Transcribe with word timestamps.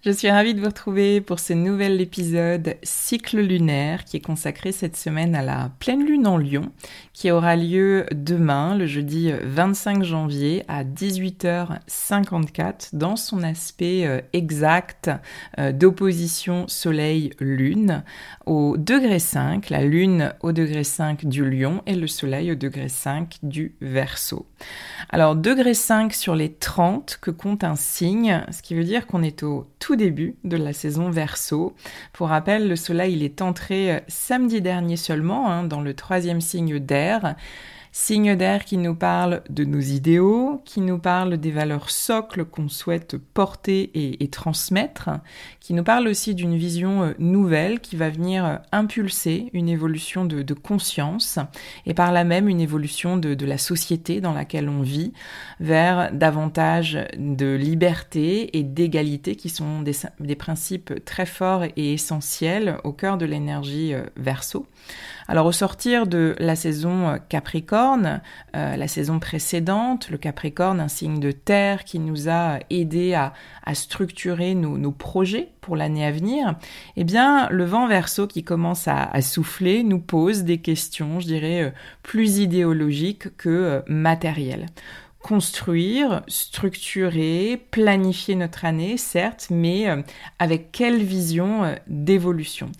Je 0.00 0.12
suis 0.12 0.30
ravie 0.30 0.54
de 0.54 0.60
vous 0.60 0.66
retrouver 0.66 1.20
pour 1.20 1.40
ce 1.40 1.52
nouvel 1.52 2.00
épisode 2.00 2.76
cycle 2.84 3.40
lunaire 3.40 4.04
qui 4.04 4.16
est 4.16 4.20
consacré 4.20 4.70
cette 4.70 4.96
semaine 4.96 5.34
à 5.34 5.42
la 5.42 5.72
pleine 5.80 6.06
lune 6.06 6.28
en 6.28 6.36
Lion 6.36 6.70
qui 7.12 7.32
aura 7.32 7.56
lieu 7.56 8.06
demain, 8.14 8.76
le 8.76 8.86
jeudi 8.86 9.32
25 9.42 10.04
janvier 10.04 10.62
à 10.68 10.84
18h54 10.84 12.90
dans 12.92 13.16
son 13.16 13.42
aspect 13.42 14.06
euh, 14.06 14.20
exact 14.32 15.10
euh, 15.58 15.72
d'opposition 15.72 16.68
soleil-lune 16.68 18.04
au 18.46 18.76
degré 18.76 19.18
5, 19.18 19.68
la 19.70 19.82
lune 19.82 20.32
au 20.42 20.52
degré 20.52 20.84
5 20.84 21.26
du 21.26 21.44
lion 21.44 21.82
et 21.86 21.96
le 21.96 22.06
soleil 22.06 22.52
au 22.52 22.54
degré 22.54 22.88
5 22.88 23.38
du 23.42 23.74
verso. 23.80 24.46
Alors 25.08 25.34
degré 25.34 25.74
5 25.74 26.14
sur 26.14 26.36
les 26.36 26.52
30 26.52 27.18
que 27.20 27.32
compte 27.32 27.64
un 27.64 27.74
signe, 27.74 28.44
ce 28.52 28.62
qui 28.62 28.76
veut 28.76 28.84
dire 28.84 29.08
qu'on 29.08 29.24
est 29.24 29.42
au 29.42 29.66
début 29.96 30.36
de 30.44 30.56
la 30.56 30.72
saison 30.72 31.10
verso. 31.10 31.74
Pour 32.12 32.28
rappel, 32.28 32.68
le 32.68 32.76
soleil 32.76 33.14
il 33.14 33.22
est 33.22 33.42
entré 33.42 33.92
euh, 33.92 34.00
samedi 34.08 34.60
dernier 34.60 34.96
seulement 34.96 35.50
hein, 35.50 35.64
dans 35.64 35.80
le 35.80 35.94
troisième 35.94 36.40
signe 36.40 36.78
d'air. 36.78 37.36
Signe 37.92 38.36
d'air 38.36 38.64
qui 38.64 38.76
nous 38.76 38.94
parle 38.94 39.42
de 39.48 39.64
nos 39.64 39.80
idéaux, 39.80 40.62
qui 40.64 40.80
nous 40.80 40.98
parle 40.98 41.38
des 41.38 41.50
valeurs 41.50 41.90
socles 41.90 42.44
qu'on 42.44 42.68
souhaite 42.68 43.16
porter 43.16 43.90
et, 43.94 44.28
transmettre, 44.28 45.10
qui 45.60 45.74
nous 45.74 45.84
parle 45.84 46.06
aussi 46.08 46.34
d'une 46.34 46.56
vision 46.56 47.02
euh, 47.02 47.12
nouvelle 47.18 47.80
qui 47.80 47.96
va 47.96 48.10
venir 48.10 48.44
euh, 48.44 48.56
impulser 48.72 49.50
une 49.52 49.68
évolution 49.68 50.24
de, 50.24 50.54
conscience 50.54 51.38
et 51.86 51.94
par 51.94 52.12
là 52.12 52.24
même 52.24 52.48
une 52.48 52.60
évolution 52.60 53.16
de, 53.16 53.44
la 53.44 53.58
société 53.58 54.20
dans 54.20 54.32
laquelle 54.32 54.68
on 54.68 54.82
vit 54.82 55.12
vers 55.60 56.12
davantage 56.12 56.98
de 57.16 57.54
liberté 57.54 58.58
et 58.58 58.62
d'égalité 58.62 59.36
qui 59.36 59.48
sont 59.48 59.82
des, 59.82 59.92
des 60.20 60.36
principes 60.36 61.04
très 61.04 61.26
forts 61.26 61.64
et 61.64 61.92
essentiels 61.94 62.78
au 62.84 62.92
cœur 62.92 63.16
de 63.16 63.24
l'énergie 63.24 63.94
euh, 63.94 64.02
verso. 64.16 64.66
Alors 65.30 65.44
au 65.44 65.52
sortir 65.52 66.06
de 66.06 66.34
la 66.38 66.56
saison 66.56 67.08
euh, 67.08 67.16
Capricorne, 67.28 68.22
euh, 68.56 68.76
la 68.76 68.88
saison 68.88 69.18
précédente, 69.18 70.08
le 70.08 70.16
Capricorne, 70.16 70.80
un 70.80 70.88
signe 70.88 71.20
de 71.20 71.32
terre 71.32 71.84
qui 71.84 71.98
nous 71.98 72.30
a 72.30 72.60
aidé 72.70 73.12
à, 73.12 73.34
structurer 73.74 74.54
nos, 74.54 74.90
projets 74.90 75.50
pour 75.60 75.76
l'année 75.76 76.06
à 76.06 76.10
venir, 76.10 76.54
eh 76.96 77.04
bien 77.04 77.46
le 77.50 77.66
vent 77.66 77.86
verso 77.86 78.26
qui 78.26 78.42
commence 78.42 78.88
à, 78.88 79.20
souffler 79.20 79.82
nous 79.82 80.00
pose 80.00 80.44
des 80.44 80.58
questions, 80.58 81.20
je 81.20 81.26
dirais, 81.26 81.64
euh, 81.64 81.70
plus 82.02 82.38
idéologiques 82.38 83.36
que 83.36 83.82
matérielles. 83.86 84.66
Construire, 85.20 86.22
structurer, 86.26 87.62
planifier 87.70 88.34
notre 88.34 88.64
année, 88.64 88.96
certes, 88.96 89.48
mais 89.50 89.88
avec 90.38 90.70
quelle 90.72 91.02
vision 91.02 91.74
d'évolution? 91.88 92.70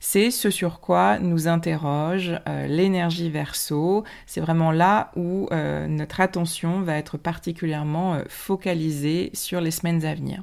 C'est 0.00 0.30
ce 0.30 0.50
sur 0.50 0.80
quoi 0.80 1.18
nous 1.18 1.48
interroge 1.48 2.32
euh, 2.48 2.66
l'énergie 2.66 3.30
verso. 3.30 4.04
C'est 4.26 4.40
vraiment 4.40 4.70
là 4.70 5.10
où 5.16 5.48
euh, 5.50 5.86
notre 5.86 6.20
attention 6.20 6.80
va 6.80 6.96
être 6.96 7.16
particulièrement 7.16 8.14
euh, 8.14 8.22
focalisée 8.28 9.30
sur 9.34 9.60
les 9.60 9.70
semaines 9.70 10.04
à 10.04 10.14
venir. 10.14 10.42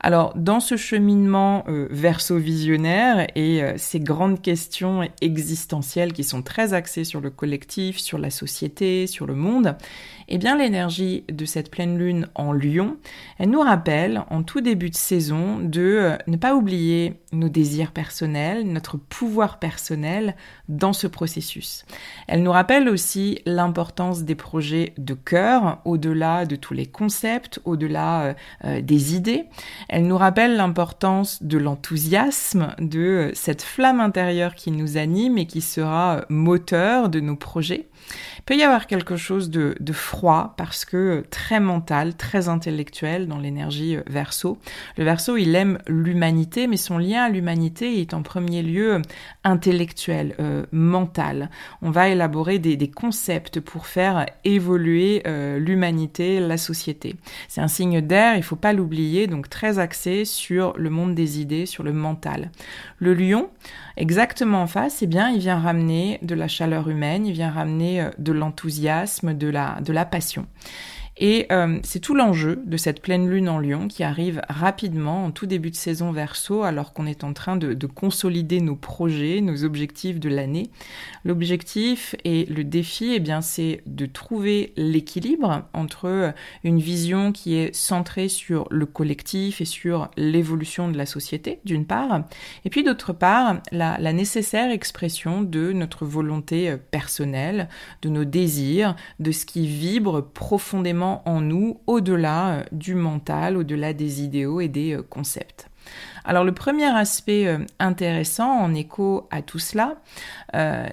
Alors, 0.00 0.32
dans 0.36 0.60
ce 0.60 0.76
cheminement 0.76 1.64
verso-visionnaire 1.90 3.26
et 3.34 3.62
ces 3.76 4.00
grandes 4.00 4.40
questions 4.40 5.08
existentielles 5.20 6.12
qui 6.12 6.24
sont 6.24 6.42
très 6.42 6.72
axées 6.72 7.04
sur 7.04 7.20
le 7.20 7.30
collectif, 7.30 7.98
sur 7.98 8.18
la 8.18 8.30
société, 8.30 9.06
sur 9.06 9.26
le 9.26 9.34
monde, 9.34 9.76
eh 10.28 10.38
bien 10.38 10.56
l'énergie 10.56 11.24
de 11.28 11.44
cette 11.46 11.70
pleine 11.70 11.98
lune 11.98 12.28
en 12.34 12.52
lion, 12.52 12.98
elle 13.38 13.48
nous 13.50 13.60
rappelle 13.60 14.22
en 14.28 14.42
tout 14.42 14.60
début 14.60 14.90
de 14.90 14.94
saison 14.94 15.58
de 15.58 15.80
euh, 15.80 16.16
ne 16.26 16.36
pas 16.36 16.54
oublier 16.54 17.14
nos 17.32 17.48
désirs 17.48 17.92
personnels, 17.92 18.70
notre 18.70 18.98
pouvoir 18.98 19.58
personnel 19.58 20.36
dans 20.68 20.92
ce 20.92 21.06
processus. 21.06 21.86
Elle 22.26 22.42
nous 22.42 22.52
rappelle 22.52 22.88
aussi 22.88 23.40
l'importance 23.46 24.24
des 24.24 24.34
projets 24.34 24.92
de 24.98 25.14
cœur 25.14 25.80
au-delà 25.86 26.44
de 26.44 26.56
tous 26.56 26.74
les 26.74 26.86
concepts, 26.86 27.60
au-delà 27.64 28.22
euh, 28.22 28.34
euh, 28.64 28.80
des 28.82 29.14
idées. 29.14 29.46
Elle 29.88 30.06
nous 30.06 30.18
rappelle 30.18 30.56
l'importance 30.56 31.42
de 31.42 31.56
l'enthousiasme, 31.56 32.74
de 32.78 33.30
cette 33.34 33.62
flamme 33.62 34.00
intérieure 34.00 34.54
qui 34.54 34.70
nous 34.70 34.98
anime 34.98 35.38
et 35.38 35.46
qui 35.46 35.62
sera 35.62 36.26
moteur 36.28 37.08
de 37.08 37.20
nos 37.20 37.36
projets. 37.36 37.88
Il 38.38 38.42
peut 38.44 38.56
y 38.56 38.62
avoir 38.62 38.86
quelque 38.86 39.16
chose 39.16 39.50
de, 39.50 39.74
froid 39.92 40.54
parce 40.56 40.84
que 40.84 41.24
très 41.30 41.60
mental, 41.60 42.14
très 42.14 42.48
intellectuel 42.48 43.26
dans 43.26 43.38
l'énergie 43.38 43.96
euh, 43.96 44.02
verso. 44.06 44.58
Le 44.96 45.04
verso, 45.04 45.36
il 45.36 45.54
aime 45.54 45.78
l'humanité, 45.86 46.66
mais 46.66 46.76
son 46.76 46.98
lien 46.98 47.24
à 47.24 47.28
l'humanité 47.28 48.00
est 48.00 48.14
en 48.14 48.22
premier 48.22 48.62
lieu 48.62 48.94
euh, 48.94 49.02
intellectuel, 49.44 50.34
euh, 50.40 50.64
mental. 50.72 51.50
On 51.82 51.90
va 51.90 52.08
élaborer 52.08 52.58
des, 52.58 52.88
concepts 52.88 53.60
pour 53.60 53.86
faire 53.86 54.26
évoluer 54.44 55.22
l'humanité, 55.58 56.40
la 56.40 56.56
société. 56.56 57.16
C'est 57.48 57.60
un 57.60 57.68
signe 57.68 58.00
d'air, 58.00 58.36
il 58.36 58.42
faut 58.42 58.56
pas 58.56 58.72
l'oublier, 58.72 59.26
donc 59.26 59.50
très 59.50 59.78
axé 59.78 60.24
sur 60.24 60.72
le 60.76 60.90
monde 60.90 61.14
des 61.14 61.40
idées, 61.40 61.66
sur 61.66 61.82
le 61.82 61.92
mental. 61.92 62.50
Le 62.98 63.14
lion, 63.14 63.50
exactement 63.98 64.62
en 64.62 64.66
face, 64.66 65.02
eh 65.02 65.06
bien, 65.06 65.30
il 65.30 65.40
vient 65.40 65.58
ramener 65.58 66.18
de 66.22 66.34
la 66.34 66.48
chaleur 66.48 66.88
humaine, 66.88 67.26
il 67.26 67.32
vient 67.32 67.50
ramener 67.50 68.00
euh, 68.00 68.10
de 68.18 68.32
l'enthousiasme, 68.32 69.34
de 69.34 69.48
la, 69.48 69.78
de 69.82 69.92
la 69.92 70.04
passion. 70.04 70.46
Et 71.18 71.46
euh, 71.50 71.80
c'est 71.82 71.98
tout 71.98 72.14
l'enjeu 72.14 72.62
de 72.64 72.76
cette 72.76 73.02
pleine 73.02 73.28
lune 73.28 73.48
en 73.48 73.58
lion 73.58 73.88
qui 73.88 74.04
arrive 74.04 74.40
rapidement 74.48 75.24
en 75.24 75.30
tout 75.32 75.46
début 75.46 75.70
de 75.70 75.76
saison 75.76 76.12
verso 76.12 76.62
alors 76.62 76.92
qu'on 76.92 77.06
est 77.06 77.24
en 77.24 77.32
train 77.32 77.56
de, 77.56 77.86
consolider 77.86 78.60
nos 78.60 78.76
projets, 78.76 79.40
nos 79.40 79.64
objectifs 79.64 80.20
de 80.20 80.28
l'année. 80.28 80.70
L'objectif 81.24 82.14
et 82.24 82.44
le 82.46 82.62
défi, 82.62 83.12
eh 83.14 83.20
bien, 83.20 83.40
c'est 83.40 83.82
de 83.86 84.06
trouver 84.06 84.72
l'équilibre 84.76 85.64
entre 85.72 86.32
une 86.62 86.78
vision 86.78 87.32
qui 87.32 87.56
est 87.56 87.74
centrée 87.74 88.28
sur 88.28 88.68
le 88.70 88.86
collectif 88.86 89.60
et 89.60 89.64
sur 89.64 90.10
l'évolution 90.16 90.88
de 90.88 90.96
la 90.96 91.06
société, 91.06 91.60
d'une 91.64 91.86
part, 91.86 92.22
et 92.64 92.70
puis 92.70 92.84
d'autre 92.84 93.12
part, 93.12 93.60
la, 93.72 93.98
la 93.98 94.12
nécessaire 94.12 94.70
expression 94.70 95.42
de 95.42 95.72
notre 95.72 96.04
volonté 96.04 96.76
personnelle, 96.90 97.68
de 98.02 98.08
nos 98.08 98.24
désirs, 98.24 98.94
de 99.18 99.32
ce 99.32 99.46
qui 99.46 99.66
vibre 99.66 100.22
profondément 100.22 101.07
en 101.24 101.40
nous 101.40 101.80
au-delà 101.86 102.48
euh, 102.48 102.62
du 102.72 102.94
mental, 102.94 103.56
au-delà 103.56 103.92
des 103.92 104.22
idéaux 104.22 104.60
et 104.60 104.68
des 104.68 104.94
euh, 104.94 105.02
concepts. 105.02 105.68
Alors 106.24 106.44
le 106.44 106.52
premier 106.52 106.84
aspect 106.84 107.58
intéressant 107.78 108.50
en 108.50 108.74
écho 108.74 109.26
à 109.30 109.40
tout 109.40 109.58
cela, 109.58 109.96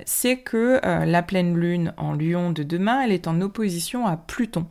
c'est 0.05 0.37
que 0.37 0.79
la 0.81 1.21
pleine 1.21 1.57
lune 1.57 1.93
en 1.97 2.13
lion 2.13 2.51
de 2.51 2.63
demain, 2.63 3.01
elle 3.01 3.11
est 3.11 3.27
en 3.27 3.41
opposition 3.41 4.07
à 4.07 4.15
Pluton. 4.15 4.67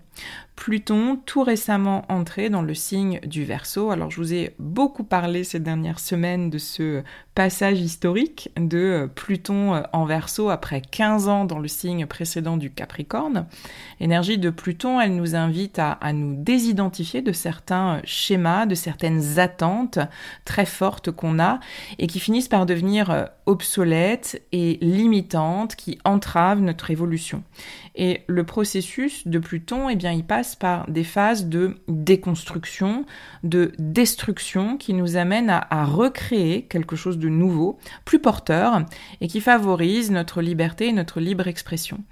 Pluton, 0.57 1.17
tout 1.27 1.43
récemment 1.43 2.05
entré 2.09 2.49
dans 2.49 2.63
le 2.63 2.75
signe 2.75 3.21
du 3.27 3.45
Verseau. 3.45 3.91
Alors 3.91 4.11
je 4.11 4.17
vous 4.17 4.33
ai 4.33 4.55
beaucoup 4.59 5.05
parlé 5.05 5.45
ces 5.45 5.59
dernières 5.59 5.99
semaines 5.99 6.49
de 6.49 6.59
ce 6.59 7.03
passage 7.35 7.81
historique 7.81 8.51
de 8.57 9.11
Pluton 9.15 9.83
en 9.93 10.05
Verseau 10.05 10.51
après 10.51 10.81
15 10.81 11.29
ans 11.29 11.45
dans 11.45 11.59
le 11.59 11.67
signe 11.67 12.07
précédent 12.07 12.57
du 12.57 12.71
Capricorne. 12.71 13.47
L'énergie 13.99 14.39
de 14.39 14.51
Pluton, 14.51 15.01
elle 15.01 15.17
nous 15.17 15.35
invite 15.35 15.81
à, 15.81 15.93
à, 15.93 16.13
nous 16.13 16.37
désidentifier 16.37 17.21
de 17.21 17.33
certains 17.33 18.01
schémas, 18.05 18.67
de 18.67 18.77
certaines 18.77 19.41
attentes 19.41 19.99
très 20.45 20.67
fortes 20.67 21.11
qu'on 21.11 21.41
a 21.41 21.59
et 21.99 22.07
qui 22.07 22.21
finissent 22.21 22.49
par 22.49 22.65
devenir 22.65 23.29
obsolètes 23.47 24.43
et 24.53 24.79
limitantes, 24.81 25.75
qui 25.77 25.99
entravent 26.05 26.61
notre 26.61 26.91
évolution. 26.91 27.43
Et 27.97 28.23
le 28.27 28.45
processus 28.45 29.27
de 29.27 29.39
Pluton, 29.39 29.89
eh 29.89 29.97
bien, 29.97 30.13
il 30.13 30.25
passe 30.25 30.44
par 30.55 30.91
des 30.91 31.05
phases 31.05 31.47
de 31.47 31.77
déconstruction, 31.89 33.07
de 33.43 33.73
destruction 33.79 34.77
qui 34.77 34.93
nous 34.93 35.17
amènent 35.17 35.51
à, 35.51 35.85
recréer 35.85 36.63
quelque 36.63 36.97
chose 36.97 37.19
de 37.19 37.29
nouveau, 37.29 37.79
plus 38.05 38.19
porteur, 38.19 38.85
et 39.21 39.29
qui 39.29 39.41
favorise 39.41 40.11
notre 40.11 40.43
liberté 40.43 40.89
et 40.89 40.93
notre 40.93 41.21
libre 41.21 41.49
expression. 41.49 42.05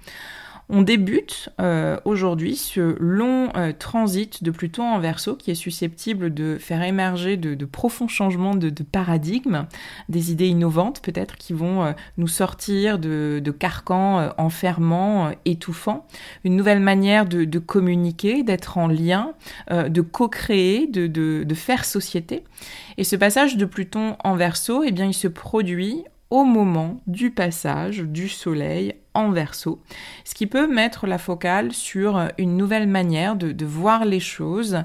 On 0.75 0.81
débute 0.81 1.49
euh, 1.61 1.99
aujourd'hui 2.03 2.55
ce 2.55 2.95
long 2.99 3.49
euh, 3.55 3.73
transit 3.77 4.43
de 4.43 4.49
Pluton 4.49 4.81
en 4.81 4.97
verso 4.97 5.35
qui 5.35 5.51
est 5.51 5.55
susceptible 5.55 6.33
de 6.33 6.57
faire 6.57 6.81
émerger 6.81 7.37
de, 7.37 7.63
profonds 7.65 8.07
changements 8.07 8.55
de, 8.55 8.71
paradigme, 8.81 9.67
des 10.09 10.31
idées 10.31 10.47
innovantes 10.47 10.99
peut-être 11.03 11.35
qui 11.35 11.53
vont 11.53 11.83
euh, 11.83 11.91
nous 12.17 12.27
sortir 12.27 12.97
de, 12.97 13.39
carcans 13.59 14.31
enfermants, 14.39 15.29
étouffants, 15.45 16.07
une 16.43 16.55
nouvelle 16.55 16.79
manière 16.79 17.27
de, 17.27 17.59
communiquer, 17.59 18.41
d'être 18.41 18.79
en 18.79 18.87
lien, 18.87 19.33
de 19.69 20.01
co-créer, 20.01 20.87
de, 20.87 21.53
faire 21.53 21.85
société. 21.85 22.43
Et 22.97 23.03
ce 23.03 23.15
passage 23.15 23.57
de 23.57 23.65
Pluton 23.65 24.15
en 24.23 24.35
verso, 24.35 24.83
eh 24.83 24.91
bien, 24.91 25.05
il 25.05 25.13
se 25.13 25.27
produit 25.27 26.03
au 26.33 26.45
moment 26.45 26.99
du 27.05 27.29
passage 27.29 27.99
du 27.99 28.27
Soleil 28.27 28.95
en 29.13 29.29
verso, 29.29 29.79
ce 30.25 30.33
qui 30.33 30.47
peut 30.47 30.65
mettre 30.65 31.05
la 31.05 31.19
focale 31.19 31.71
sur 31.73 32.27
une 32.39 32.57
nouvelle 32.57 32.87
manière 32.87 33.35
de, 33.35 33.63
voir 33.63 34.03
les 34.03 34.19
choses 34.19 34.79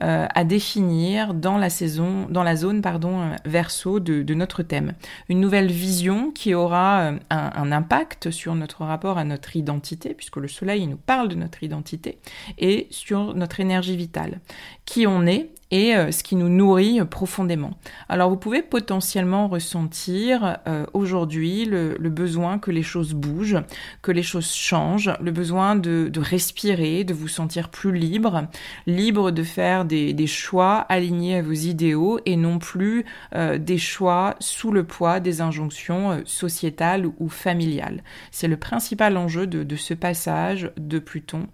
euh, 0.00 0.28
à 0.32 0.44
définir 0.44 1.34
dans 1.34 1.58
la 1.58 1.70
saison, 1.70 2.28
dans 2.30 2.44
la 2.44 2.54
zone 2.54 2.82
pardon 2.82 3.32
verso 3.44 3.98
de, 3.98 4.32
notre 4.34 4.62
thème. 4.62 4.92
Une 5.28 5.40
nouvelle 5.40 5.72
vision 5.72 6.30
qui 6.30 6.54
aura 6.54 7.00
euh, 7.00 7.18
un, 7.30 7.50
un, 7.56 7.72
impact 7.72 8.30
sur 8.30 8.54
notre 8.54 8.84
rapport 8.84 9.18
à 9.18 9.24
notre 9.24 9.56
identité, 9.56 10.14
puisque 10.14 10.36
le 10.36 10.46
Soleil 10.46 10.86
nous 10.86 10.96
parle 10.96 11.26
de 11.26 11.34
notre 11.34 11.64
identité, 11.64 12.20
et 12.58 12.86
sur 12.90 13.34
notre 13.34 13.58
énergie 13.58 13.96
vitale, 13.96 14.38
qui 14.84 15.08
on 15.08 15.26
est 15.26 15.50
et 15.72 15.96
euh, 15.96 16.12
ce 16.12 16.22
qui 16.22 16.36
nous 16.36 16.50
nourrit 16.50 17.00
profondément. 17.06 17.72
Alors 18.08 18.30
vous 18.30 18.36
pouvez 18.36 18.62
potentiellement 18.62 19.48
ressentir 19.48 20.58
euh, 20.68 20.84
aujourd'hui 20.92 21.64
le, 21.64 21.96
besoin 22.12 22.58
que 22.58 22.70
les 22.70 22.82
choses 22.82 23.14
bougent, 23.14 23.62
que 24.02 24.12
les 24.12 24.22
choses 24.22 24.52
changent, 24.52 25.10
le 25.20 25.30
besoin 25.32 25.74
de, 25.74 26.12
respirer, 26.16 27.04
de 27.04 27.14
vous 27.14 27.26
sentir 27.26 27.70
plus 27.70 27.92
libre, 27.92 28.46
libre 28.86 29.30
de 29.30 29.42
faire 29.42 29.84
des, 29.86 30.26
choix 30.26 30.76
alignés 30.88 31.38
à 31.38 31.42
vos 31.42 31.52
idéaux 31.52 32.20
et 32.26 32.36
non 32.36 32.58
plus 32.58 33.04
euh, 33.34 33.58
des 33.58 33.78
choix 33.78 34.36
sous 34.38 34.70
le 34.70 34.84
poids 34.84 35.20
des 35.20 35.40
injonctions 35.40 36.22
sociétales 36.26 37.06
ou 37.18 37.28
familiales. 37.28 38.04
C'est 38.30 38.46
le 38.46 38.58
principal 38.58 39.16
enjeu 39.16 39.46
de, 39.46 39.64
de, 39.64 39.76
ce 39.76 39.94
passage 39.94 40.70
de 40.76 40.98
Pluton 40.98 41.46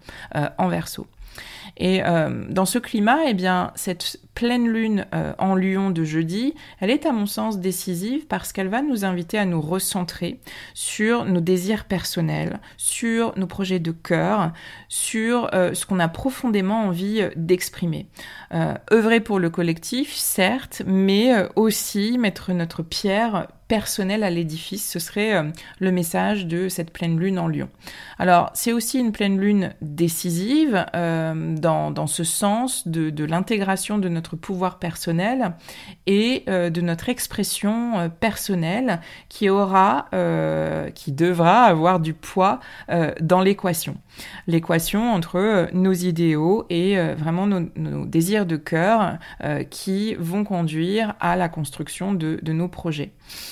en 0.57 0.67
verso. 0.67 1.07
Et 1.77 2.03
euh, 2.03 2.45
dans 2.49 2.65
ce 2.65 2.79
climat, 2.79 3.19
eh 3.27 3.33
bien, 3.33 3.71
cette 3.75 4.19
pleine 4.33 4.67
lune 4.67 5.05
euh, 5.13 5.33
en 5.37 5.55
lion 5.55 5.91
de 5.91 6.03
jeudi, 6.03 6.53
elle 6.79 6.89
est 6.89 7.05
à 7.05 7.11
mon 7.11 7.25
sens 7.25 7.59
décisive 7.59 8.27
parce 8.27 8.53
qu'elle 8.53 8.69
va 8.69 8.81
nous 8.81 9.05
inviter 9.05 9.37
à 9.37 9.45
nous 9.45 9.61
recentrer 9.61 10.39
sur 10.73 11.25
nos 11.25 11.41
désirs 11.41 11.85
personnels, 11.85 12.59
sur 12.77 13.37
nos 13.37 13.47
projets 13.47 13.79
de 13.79 13.91
cœur, 13.91 14.51
sur 14.87 15.49
euh, 15.53 15.73
ce 15.73 15.85
qu'on 15.85 15.99
a 15.99 16.07
profondément 16.07 16.83
envie 16.83 17.23
d'exprimer. 17.35 18.07
œuvrer 18.91 19.19
pour 19.19 19.39
le 19.39 19.49
collectif, 19.49 20.13
certes, 20.13 20.81
mais 20.85 21.31
aussi 21.55 22.17
mettre 22.17 22.51
notre 22.53 22.83
pierre 22.83 23.47
personnel 23.69 24.23
à 24.23 24.29
l'édifice. 24.29 24.91
Ce 24.91 24.99
serait 24.99 25.35
euh, 25.35 25.43
le 25.79 25.91
message 25.91 26.47
de 26.47 26.67
cette 26.67 26.91
pleine 26.91 27.17
lune 27.17 27.39
en 27.39 27.47
lion. 27.47 27.69
Alors, 28.17 28.49
c'est 28.53 28.73
aussi 28.73 28.99
une 28.99 29.13
pleine 29.13 29.39
lune 29.39 29.73
décisive 29.81 30.85
euh, 30.95 31.55
dans, 31.55 31.91
dans, 31.91 32.07
ce 32.07 32.25
sens 32.25 32.87
de, 32.87 33.11
de 33.11 33.23
l'intégration 33.23 33.99
de 33.99 34.09
notre 34.09 34.35
pouvoir 34.35 34.79
personnel 34.79 35.53
et 36.07 36.43
euh, 36.49 36.71
de 36.71 36.81
notre 36.81 37.09
expression 37.09 38.09
personnelle 38.19 38.99
qui 39.29 39.49
aura, 39.49 40.07
qui 40.95 41.11
devra 41.11 41.65
avoir 41.65 41.99
du 41.99 42.13
poids 42.15 42.59
dans 43.21 43.41
l'équation. 43.41 43.97
L'équation 44.47 45.13
entre 45.13 45.69
nos 45.73 45.93
idéaux 45.93 46.65
et 46.71 46.97
vraiment 47.13 47.45
nos, 47.45 47.69
nos, 47.75 48.05
désirs 48.05 48.47
de 48.47 48.57
cœur 48.57 49.19
qui 49.69 50.15
vont 50.15 50.43
conduire 50.43 51.13
à 51.19 51.35
la 51.35 51.49
construction 51.49 52.13
de, 52.13 52.39
de 52.41 52.53
nos 52.53 52.67
projets. 52.67 53.11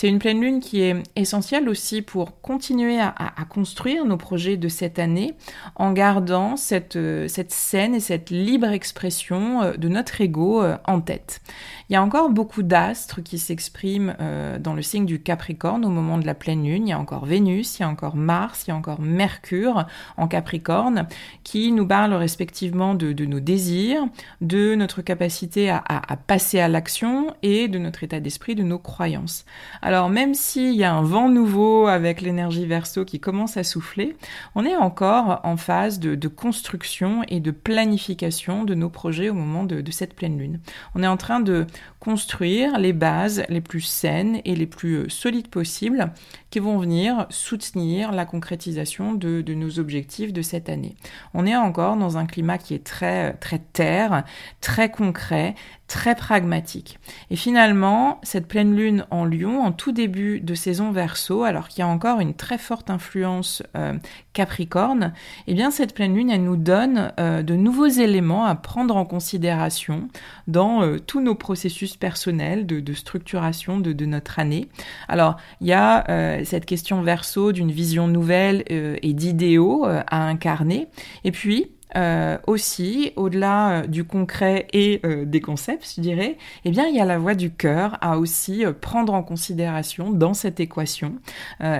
C'est 0.00 0.08
une 0.08 0.18
pleine 0.18 0.40
lune 0.40 0.60
qui 0.60 0.80
est 0.80 0.96
essentielle 1.14 1.68
aussi 1.68 2.00
pour 2.00 2.40
continuer 2.40 2.98
à, 2.98 3.12
construire 3.50 4.06
nos 4.06 4.16
projets 4.16 4.56
de 4.56 4.68
cette 4.68 4.98
année 4.98 5.34
en 5.76 5.92
gardant 5.92 6.56
cette, 6.56 6.96
euh, 6.96 7.28
saine 7.28 7.94
et 7.94 8.00
cette 8.00 8.30
libre 8.30 8.68
expression 8.68 9.60
euh, 9.60 9.72
de 9.74 9.88
notre 9.88 10.22
ego 10.22 10.62
euh, 10.62 10.78
en 10.86 11.02
tête. 11.02 11.42
Il 11.90 11.92
y 11.92 11.96
a 11.96 12.02
encore 12.02 12.30
beaucoup 12.30 12.62
d'astres 12.62 13.20
qui 13.20 13.36
s'expriment 13.36 14.14
dans 14.60 14.74
le 14.74 14.80
signe 14.80 15.06
du 15.06 15.20
Capricorne 15.20 15.84
au 15.84 15.88
moment 15.88 16.18
de 16.18 16.24
la 16.24 16.34
pleine 16.34 16.62
lune. 16.62 16.86
Il 16.86 16.90
y 16.90 16.92
a 16.92 16.98
encore 17.00 17.26
Vénus, 17.26 17.78
il 17.78 17.82
y 17.82 17.84
a 17.84 17.88
encore 17.88 18.14
Mars, 18.14 18.64
il 18.66 18.70
y 18.70 18.72
a 18.72 18.76
encore 18.76 19.00
Mercure 19.00 19.86
en 20.16 20.28
Capricorne 20.28 21.08
qui 21.42 21.72
nous 21.72 21.84
parlent 21.84 22.14
respectivement 22.14 22.94
de, 22.94 23.12
nos 23.24 23.40
désirs, 23.40 24.06
de 24.40 24.76
notre 24.76 25.02
capacité 25.02 25.68
à, 25.68 25.82
passer 26.28 26.60
à 26.60 26.68
l'action 26.68 27.34
et 27.42 27.66
de 27.66 27.80
notre 27.80 28.04
état 28.04 28.20
d'esprit, 28.20 28.54
de 28.54 28.62
nos 28.62 28.78
croyances. 28.78 29.44
Même 29.90 30.34
s'il 30.34 30.74
y 30.74 30.84
a 30.84 30.94
un 30.94 31.02
vent 31.02 31.28
nouveau 31.28 31.88
avec 31.88 32.20
l'énergie 32.20 32.64
verso 32.64 33.04
qui 33.04 33.18
commence 33.18 33.56
à 33.56 33.64
souffler, 33.64 34.16
on 34.54 34.64
est 34.64 34.76
encore 34.76 35.40
en 35.42 35.56
phase 35.56 35.98
de, 35.98 36.28
construction 36.28 37.22
et 37.28 37.40
de 37.40 37.50
planification 37.50 38.64
de 38.64 38.74
nos 38.74 38.88
projets 38.88 39.30
au 39.30 39.34
moment 39.34 39.64
de, 39.64 39.90
cette 39.90 40.14
pleine 40.14 40.38
lune. 40.38 40.60
On 40.94 41.02
est 41.02 41.08
en 41.08 41.16
train 41.16 41.40
de 41.40 41.66
construire 41.98 42.78
les 42.78 42.92
bases 42.92 43.42
les 43.48 43.60
plus 43.60 43.80
saines 43.80 44.40
et 44.44 44.54
les 44.54 44.66
plus 44.66 44.94
euh, 44.94 45.08
solides 45.08 45.48
possibles 45.48 46.12
qui 46.50 46.60
vont 46.60 46.78
venir 46.78 47.26
soutenir 47.28 48.12
la 48.12 48.24
concrétisation 48.24 49.12
de, 49.12 49.42
de, 49.42 49.54
nos 49.54 49.78
objectifs 49.78 50.32
de 50.32 50.40
cette 50.40 50.68
année. 50.68 50.94
On 51.34 51.46
est 51.46 51.56
encore 51.56 51.96
dans 51.96 52.16
un 52.16 52.26
climat 52.26 52.56
qui 52.56 52.74
est 52.74 52.84
très 52.84 53.34
très 53.34 53.58
terre, 53.58 54.24
très 54.60 54.90
concret, 54.90 55.54
très 55.90 56.14
pragmatique. 56.14 57.00
Et 57.30 57.36
finalement, 57.36 58.20
cette 58.22 58.46
pleine 58.46 58.76
lune 58.76 59.06
en 59.10 59.24
Lion, 59.24 59.60
en 59.60 59.72
tout 59.72 59.90
début 59.90 60.38
de 60.38 60.54
saison 60.54 60.92
Verseau, 60.92 61.42
alors 61.42 61.66
qu'il 61.66 61.80
y 61.80 61.82
a 61.82 61.88
encore 61.88 62.20
une 62.20 62.32
très 62.32 62.58
forte 62.58 62.90
influence 62.90 63.64
euh, 63.76 63.94
Capricorne, 64.32 65.12
eh 65.48 65.54
bien 65.54 65.72
cette 65.72 65.92
pleine 65.92 66.14
lune, 66.14 66.30
elle 66.30 66.44
nous 66.44 66.56
donne 66.56 67.12
euh, 67.18 67.42
de 67.42 67.56
nouveaux 67.56 67.88
éléments 67.88 68.44
à 68.44 68.54
prendre 68.54 68.96
en 68.96 69.04
considération 69.04 70.06
dans 70.46 70.82
euh, 70.82 71.00
tous 71.00 71.20
nos 71.20 71.34
processus 71.34 71.96
personnels 71.96 72.66
de, 72.66 72.94
structuration 72.94 73.80
de, 73.80 73.92
de, 73.92 74.06
notre 74.06 74.38
année. 74.38 74.68
Alors, 75.08 75.38
il 75.60 75.66
y 75.66 75.72
a 75.72 76.04
cette 76.44 76.66
question 76.66 77.02
Verseau 77.02 77.50
d'une 77.50 77.72
vision 77.72 78.06
nouvelle 78.06 78.62
et 78.68 79.12
d'idéaux 79.12 79.84
à 79.84 80.22
incarner, 80.22 80.86
et 81.24 81.32
puis 81.32 81.72
euh, 81.96 82.38
aussi, 82.46 83.12
au-delà 83.16 83.70
euh, 83.70 83.86
du 83.86 84.04
concret 84.04 84.66
et 84.72 85.00
euh, 85.04 85.24
des 85.24 85.40
concepts, 85.40 85.94
je 85.96 86.00
dirais, 86.00 86.36
eh 86.64 86.70
bien, 86.70 86.86
il 86.86 86.94
y 86.94 87.00
a 87.00 87.04
la 87.04 87.18
voix 87.18 87.34
du 87.34 87.50
cœur 87.50 87.98
à 88.00 88.18
aussi 88.18 88.64
prendre 88.80 89.12
en 89.14 89.22
considération 89.22 90.10
dans 90.10 90.34
cette 90.34 90.60
équation, 90.60 91.16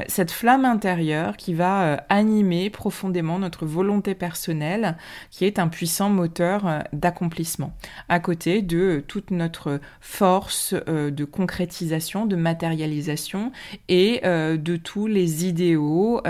cette 0.08 0.30
flamme 0.30 0.64
intérieure 0.64 1.36
qui 1.36 1.54
va 1.54 2.04
animer 2.08 2.70
profondément 2.70 3.38
notre 3.38 3.66
volonté 3.66 4.14
personnelle, 4.14 4.96
qui 5.30 5.44
est 5.44 5.58
un 5.58 5.68
puissant 5.68 6.10
moteur 6.10 6.84
d'accomplissement, 6.92 7.72
à 8.08 8.20
côté 8.20 8.62
de 8.62 9.02
toute 9.06 9.30
notre 9.30 9.80
force 10.00 10.74
de 10.74 11.24
concrétisation, 11.24 12.26
de 12.26 12.36
matérialisation 12.36 13.52
et 13.88 14.20
de 14.24 14.76
tous 14.76 15.06
les 15.06 15.46
idéaux, 15.46 16.20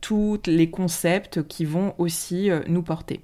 tous 0.00 0.40
les 0.46 0.70
concepts 0.70 1.46
qui 1.46 1.64
vont 1.64 1.94
aussi 1.98 2.41
euh, 2.50 2.60
nous 2.66 2.82
porter. 2.82 3.20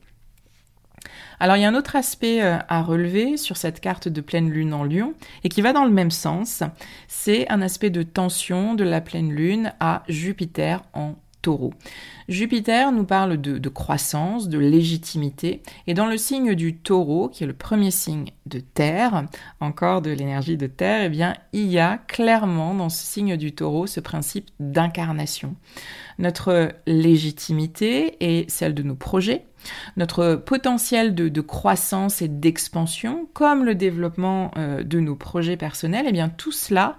Alors 1.41 1.57
il 1.57 1.63
y 1.63 1.65
a 1.65 1.69
un 1.69 1.75
autre 1.75 1.97
aspect 1.97 2.43
euh, 2.43 2.59
à 2.69 2.83
relever 2.83 3.37
sur 3.37 3.57
cette 3.57 3.81
carte 3.81 4.09
de 4.09 4.21
pleine 4.21 4.51
lune 4.51 4.75
en 4.75 4.85
lion 4.85 5.15
et 5.45 5.49
qui 5.49 5.63
va 5.63 5.73
dans 5.73 5.85
le 5.85 5.91
même 5.91 6.11
sens, 6.11 6.63
c'est 7.07 7.49
un 7.51 7.63
aspect 7.63 7.91
de 7.91 8.03
tension 8.03 8.75
de 8.75 8.85
la 8.85 9.01
pleine 9.01 9.33
lune 9.33 9.73
à 9.81 10.03
Jupiter 10.09 10.83
en 10.93 11.15
Jupiter 12.28 12.92
nous 12.92 13.04
parle 13.04 13.40
de, 13.40 13.68
croissance, 13.68 14.49
de 14.49 14.59
légitimité, 14.59 15.62
et 15.87 15.95
dans 15.95 16.07
le 16.07 16.18
signe 16.18 16.54
du 16.54 16.76
taureau, 16.76 17.28
qui 17.28 17.45
est 17.45 17.47
le 17.47 17.52
premier 17.52 17.90
signe 17.90 18.26
de 18.47 18.61
terre, 18.61 19.25
encore 19.61 20.02
de 20.02 20.11
l'énergie 20.11 20.57
de 20.57 20.66
terre, 20.66 21.04
eh 21.04 21.09
bien, 21.09 21.35
il 21.52 21.66
y 21.66 21.78
a 21.78 21.99
clairement 21.99 22.75
dans 22.75 22.88
ce 22.88 23.04
signe 23.04 23.37
du 23.37 23.52
taureau 23.52 23.87
ce 23.87 24.00
principe 24.00 24.50
d'incarnation. 24.61 25.54
Notre 26.18 26.73
légitimité 26.87 28.16
est 28.21 28.50
celle 28.50 28.75
de 28.75 28.83
nos 28.83 28.97
projets, 28.97 29.45
notre 29.97 30.35
potentiel 30.35 31.14
de, 31.14 31.40
croissance 31.40 32.21
et 32.21 32.28
d'expansion, 32.28 33.26
comme 33.33 33.64
le 33.64 33.75
développement 33.75 34.50
euh, 34.57 34.83
de 34.83 35.00
nos 35.00 35.16
projets 35.16 35.57
personnels, 35.57 36.07
eh 36.09 36.12
bien, 36.12 36.28
tout 36.28 36.52
cela 36.52 36.97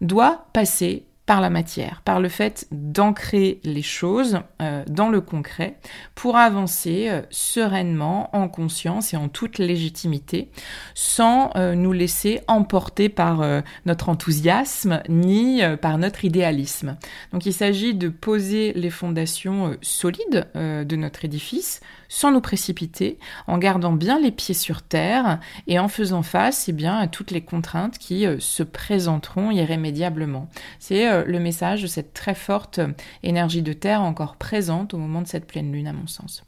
doit 0.00 0.46
passer 0.54 1.04
par 1.30 1.40
la 1.40 1.48
matière, 1.48 2.02
par 2.04 2.18
le 2.18 2.28
fait 2.28 2.66
d'ancrer 2.72 3.60
les 3.62 3.82
choses 3.82 4.40
euh, 4.60 4.82
dans 4.88 5.08
le 5.08 5.20
concret 5.20 5.78
pour 6.16 6.36
avancer 6.36 7.06
euh, 7.08 7.22
sereinement, 7.30 8.34
en 8.34 8.48
conscience 8.48 9.14
et 9.14 9.16
en 9.16 9.28
toute 9.28 9.58
légitimité, 9.58 10.50
sans 10.96 11.52
euh, 11.54 11.76
nous 11.76 11.92
laisser 11.92 12.40
emporter 12.48 13.08
par 13.08 13.44
notre 13.86 14.08
enthousiasme 14.08 15.04
ni 15.08 15.62
par 15.80 15.98
notre 15.98 16.24
idéalisme. 16.24 16.96
Donc 17.32 17.46
il 17.46 17.52
s'agit 17.52 17.94
de 17.94 18.08
poser 18.08 18.72
les 18.72 18.90
fondations 18.90 19.76
solides 19.82 20.48
de 20.54 20.96
notre 20.96 21.24
édifice 21.24 21.80
sans 22.10 22.30
nous 22.30 22.42
précipiter, 22.42 23.18
en 23.46 23.56
gardant 23.56 23.92
bien 23.92 24.20
les 24.20 24.32
pieds 24.32 24.52
sur 24.52 24.82
terre 24.82 25.40
et 25.66 25.78
en 25.78 25.88
faisant 25.88 26.22
face 26.22 26.68
eh 26.68 26.72
bien, 26.72 26.98
à 26.98 27.06
toutes 27.06 27.30
les 27.30 27.40
contraintes 27.40 27.96
qui 27.96 28.26
se 28.38 28.62
présenteront 28.62 29.50
irrémédiablement. 29.50 30.48
C'est 30.78 31.24
le 31.24 31.38
message 31.38 31.80
de 31.80 31.86
cette 31.86 32.12
très 32.12 32.34
forte 32.34 32.80
énergie 33.22 33.62
de 33.62 33.72
terre 33.72 34.02
encore 34.02 34.36
présente 34.36 34.92
au 34.92 34.98
moment 34.98 35.22
de 35.22 35.28
cette 35.28 35.46
pleine 35.46 35.72
lune, 35.72 35.86
à 35.86 35.94
mon 35.94 36.06
sens. 36.06 36.44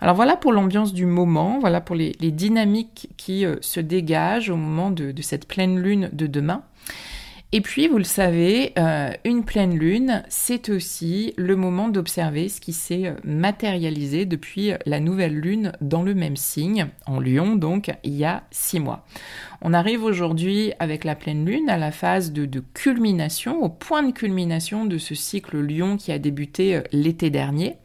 Alors 0.00 0.14
voilà 0.14 0.36
pour 0.36 0.52
l'ambiance 0.52 0.94
du 0.94 1.04
moment, 1.04 1.58
voilà 1.58 1.80
pour 1.80 1.94
les, 1.94 2.12
dynamiques 2.12 3.10
qui 3.16 3.44
euh, 3.44 3.56
se 3.60 3.80
dégagent 3.80 4.50
au 4.50 4.56
moment 4.56 4.90
de, 4.90 5.14
cette 5.20 5.46
pleine 5.46 5.78
lune 5.78 6.08
de 6.12 6.26
demain. 6.26 6.62
Et 7.52 7.62
puis, 7.62 7.88
vous 7.88 7.98
le 7.98 8.04
savez, 8.04 8.72
euh, 8.78 9.10
une 9.24 9.44
pleine 9.44 9.76
lune, 9.76 10.22
c'est 10.28 10.68
aussi 10.68 11.34
le 11.36 11.56
moment 11.56 11.88
d'observer 11.88 12.48
ce 12.48 12.60
qui 12.60 12.72
s'est 12.72 13.06
euh, 13.06 13.14
matérialisé 13.24 14.24
depuis 14.24 14.70
la 14.86 15.00
nouvelle 15.00 15.34
lune 15.34 15.72
dans 15.80 16.04
le 16.04 16.14
même 16.14 16.36
signe, 16.36 16.86
en 17.06 17.18
lion 17.18 17.56
donc, 17.56 17.90
il 18.04 18.14
y 18.14 18.24
a 18.24 18.44
six 18.52 18.78
mois. 18.78 19.04
On 19.62 19.74
arrive 19.74 20.04
aujourd'hui 20.04 20.72
avec 20.78 21.02
la 21.02 21.16
pleine 21.16 21.44
lune 21.44 21.68
à 21.68 21.76
la 21.76 21.90
phase 21.90 22.32
de, 22.32 22.62
culmination, 22.72 23.60
au 23.62 23.68
point 23.68 24.04
de 24.04 24.12
culmination 24.12 24.84
de 24.84 24.96
ce 24.96 25.16
cycle 25.16 25.60
lion 25.60 25.96
qui 25.96 26.12
a 26.12 26.20
débuté 26.20 26.76
euh, 26.76 26.82
l'été 26.92 27.30
dernier. 27.30 27.78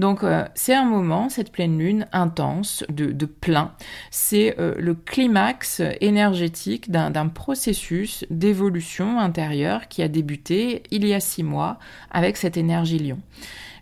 Donc 0.00 0.24
euh, 0.24 0.46
c'est 0.54 0.74
un 0.74 0.86
moment, 0.86 1.28
cette 1.28 1.52
pleine 1.52 1.78
lune 1.78 2.06
intense, 2.12 2.84
de, 2.88 3.26
plein. 3.26 3.72
C'est 4.10 4.58
euh, 4.58 4.74
le 4.78 4.94
climax 4.94 5.82
énergétique 6.00 6.90
d'un 6.90 7.28
processus 7.28 8.24
d'évolution 8.30 9.20
intérieure 9.20 9.88
qui 9.88 10.02
a 10.02 10.08
débuté 10.08 10.84
il 10.90 11.06
y 11.06 11.12
a 11.12 11.20
six 11.20 11.42
mois 11.42 11.78
avec 12.10 12.38
cette 12.38 12.56
énergie 12.56 12.98
lion. 12.98 13.18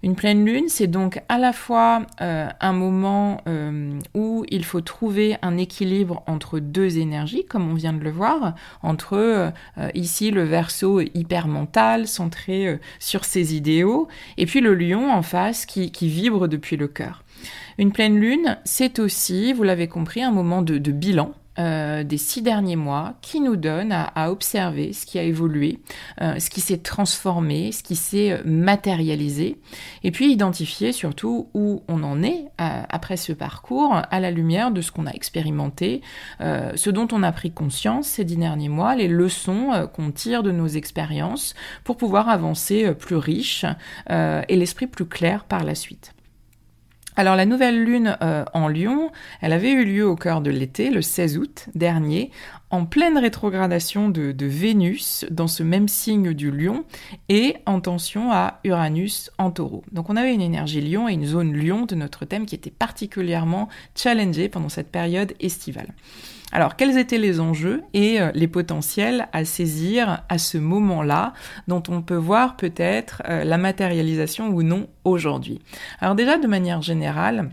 Une 0.02 0.14
pleine 0.14 0.44
lune, 0.44 0.66
c'est 0.68 0.86
donc 0.86 1.20
à 1.28 1.38
la 1.38 1.52
fois 1.52 2.06
euh, 2.20 2.48
un 2.60 2.72
moment 2.72 3.40
euh, 3.48 3.98
où 4.14 4.44
il 4.48 4.64
faut 4.64 4.80
trouver 4.80 5.36
un 5.42 5.56
équilibre 5.56 6.22
entre 6.26 6.60
deux 6.60 6.98
énergies, 6.98 7.44
comme 7.46 7.68
on 7.68 7.74
vient 7.74 7.92
de 7.92 8.02
le 8.02 8.10
voir, 8.10 8.54
entre 8.82 9.14
euh, 9.14 9.50
ici 9.94 10.30
le 10.30 10.44
verso 10.44 11.00
hyper 11.00 11.48
mental, 11.48 12.06
centré 12.06 12.78
sur 12.98 13.24
ses 13.24 13.54
idéaux, 13.54 14.08
et 14.36 14.46
puis 14.46 14.60
le 14.60 14.74
lion 14.74 15.12
en 15.12 15.22
face 15.22 15.66
qui, 15.66 15.90
vibre 16.08 16.48
depuis 16.48 16.76
le 16.76 16.88
cœur. 16.88 17.24
Une 17.76 17.92
pleine 17.92 18.18
lune, 18.18 18.58
c'est 18.64 18.98
aussi, 18.98 19.52
vous 19.52 19.62
l'avez 19.62 19.88
compris, 19.88 20.22
un 20.22 20.30
moment 20.30 20.62
de 20.62 20.92
bilan, 20.92 21.32
euh, 21.58 22.04
des 22.04 22.18
six 22.18 22.42
derniers 22.42 22.76
mois 22.76 23.14
qui 23.20 23.40
nous 23.40 23.56
donne 23.56 23.92
à, 23.92 24.30
observer 24.30 24.92
ce 24.92 25.06
qui 25.06 25.18
a 25.18 25.22
évolué, 25.22 25.80
euh, 26.20 26.38
ce 26.38 26.50
qui 26.50 26.60
s'est 26.60 26.78
transformé, 26.78 27.72
ce 27.72 27.82
qui 27.82 27.96
s'est 27.96 28.32
euh, 28.32 28.42
matérialisé, 28.44 29.56
et 30.04 30.10
puis 30.10 30.30
identifier 30.30 30.92
surtout 30.92 31.48
où 31.54 31.82
on 31.88 32.02
en 32.02 32.22
est 32.22 32.46
après 32.58 33.16
ce 33.16 33.32
parcours 33.32 33.94
à 34.10 34.20
la 34.20 34.30
lumière 34.30 34.70
de 34.70 34.80
ce 34.80 34.90
qu'on 34.90 35.06
a 35.06 35.12
expérimenté, 35.12 36.02
ce 36.40 36.90
dont 36.90 37.08
on 37.12 37.22
a 37.22 37.32
pris 37.32 37.50
conscience 37.50 38.08
ces 38.08 38.24
dix 38.24 38.36
derniers 38.36 38.68
mois, 38.68 38.96
les 38.96 39.08
leçons 39.08 39.88
qu'on 39.94 40.10
tire 40.10 40.42
de 40.42 40.50
nos 40.50 40.66
expériences 40.66 41.54
pour 41.84 41.96
pouvoir 41.96 42.28
avancer 42.28 42.92
plus 42.94 43.16
riche 43.16 43.64
et 44.10 44.56
l'esprit 44.56 44.86
plus 44.86 45.06
clair 45.06 45.44
par 45.44 45.64
la 45.64 45.74
suite. 45.74 46.12
Alors 47.18 47.34
la 47.34 47.46
nouvelle 47.46 47.82
lune 47.82 48.16
euh, 48.22 48.44
en 48.54 48.68
Lion, 48.68 49.10
elle 49.40 49.52
avait 49.52 49.72
eu 49.72 49.84
lieu 49.84 50.06
au 50.06 50.14
cœur 50.14 50.40
de 50.40 50.50
l'été, 50.50 50.88
le 50.88 51.02
16 51.02 51.36
août 51.38 51.66
dernier, 51.74 52.30
en 52.70 52.84
pleine 52.84 53.18
rétrogradation 53.18 54.08
de, 54.08 54.32
Vénus 54.46 55.26
dans 55.28 55.48
ce 55.48 55.64
même 55.64 55.88
signe 55.88 56.32
du 56.32 56.52
Lion 56.52 56.84
et 57.28 57.56
en 57.66 57.80
tension 57.80 58.30
à 58.30 58.60
Uranus 58.62 59.32
en 59.36 59.50
taureau. 59.50 59.82
Donc 59.90 60.10
on 60.10 60.16
avait 60.16 60.32
une 60.32 60.40
énergie 60.40 60.80
Lion 60.80 61.08
et 61.08 61.14
une 61.14 61.26
zone 61.26 61.56
Lion 61.56 61.86
de 61.86 61.96
notre 61.96 62.24
thème 62.24 62.46
qui 62.46 62.54
était 62.54 62.70
particulièrement 62.70 63.68
challengée 63.96 64.48
pendant 64.48 64.68
cette 64.68 64.92
période 64.92 65.34
estivale. 65.40 65.88
Alors, 66.50 66.76
quels 66.76 66.96
étaient 66.96 67.18
les 67.18 67.40
enjeux 67.40 67.82
et 67.92 68.20
euh, 68.20 68.30
les 68.34 68.48
potentiels 68.48 69.28
à 69.32 69.44
saisir 69.44 70.22
à 70.28 70.38
ce 70.38 70.56
moment-là, 70.56 71.34
dont 71.66 71.82
on 71.88 72.00
peut 72.00 72.16
voir 72.16 72.56
peut-être 72.56 73.22
euh, 73.28 73.44
la 73.44 73.58
matérialisation 73.58 74.48
ou 74.48 74.62
non 74.62 74.88
aujourd'hui? 75.04 75.60
Alors 76.00 76.14
déjà, 76.14 76.38
de 76.38 76.46
manière 76.46 76.80
générale, 76.80 77.50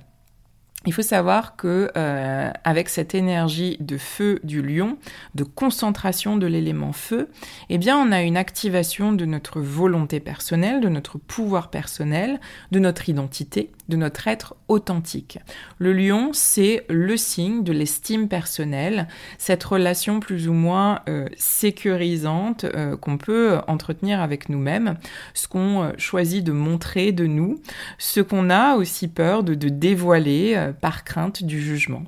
il 0.86 0.94
faut 0.94 1.02
savoir 1.02 1.56
que 1.56 1.92
euh, 1.98 2.52
avec 2.64 2.90
cette 2.90 3.16
énergie 3.16 3.78
de 3.80 3.98
feu 3.98 4.40
du 4.44 4.62
lion, 4.62 4.98
de 5.34 5.44
concentration 5.44 6.38
de 6.38 6.48
l'élément 6.48 6.94
feu, 6.94 7.30
eh 7.70 7.78
bien 7.78 7.98
on 7.98 8.12
a 8.12 8.22
une 8.22 8.38
activation 8.38 9.14
de 9.14 9.26
notre 9.26 9.62
volonté 9.62 10.20
personnelle, 10.20 10.82
de 10.82 10.90
notre 10.90 11.18
pouvoir 11.18 11.70
personnel, 11.70 12.40
de 12.72 12.80
notre 12.80 13.10
identité, 13.10 13.72
de 13.90 13.98
notre 13.98 14.28
être 14.28 14.56
authentique. 14.68 15.40
Le 15.78 15.94
lion, 15.94 16.32
c'est 16.34 16.86
le 16.90 17.18
signe 17.18 17.64
de 17.64 17.72
l'estime 17.72 18.28
personnelle, 18.28 19.08
cette 19.38 19.64
relation 19.64 20.20
plus 20.20 20.48
ou 20.48 20.54
moins 20.54 21.02
euh, 21.08 21.28
sécurisante 21.38 22.64
euh, 22.64 22.98
qu'on 22.98 23.18
peut 23.18 23.58
entretenir 23.68 24.22
avec 24.22 24.50
nous-mêmes, 24.50 24.98
ce 25.34 25.48
qu'on 25.48 25.84
euh, 25.84 25.92
choisit 25.98 26.44
de 26.44 26.52
montrer 26.52 27.12
de 27.12 27.26
nous, 27.26 27.62
ce 27.98 28.22
qu'on 28.22 28.50
a 28.50 28.76
aussi 28.76 29.08
peur 29.08 29.44
de, 29.44 29.54
de 29.54 29.70
dévoiler 29.70 30.72
par 30.82 31.04
crainte 31.04 31.44
du 31.44 31.62
jugement. 31.62 32.04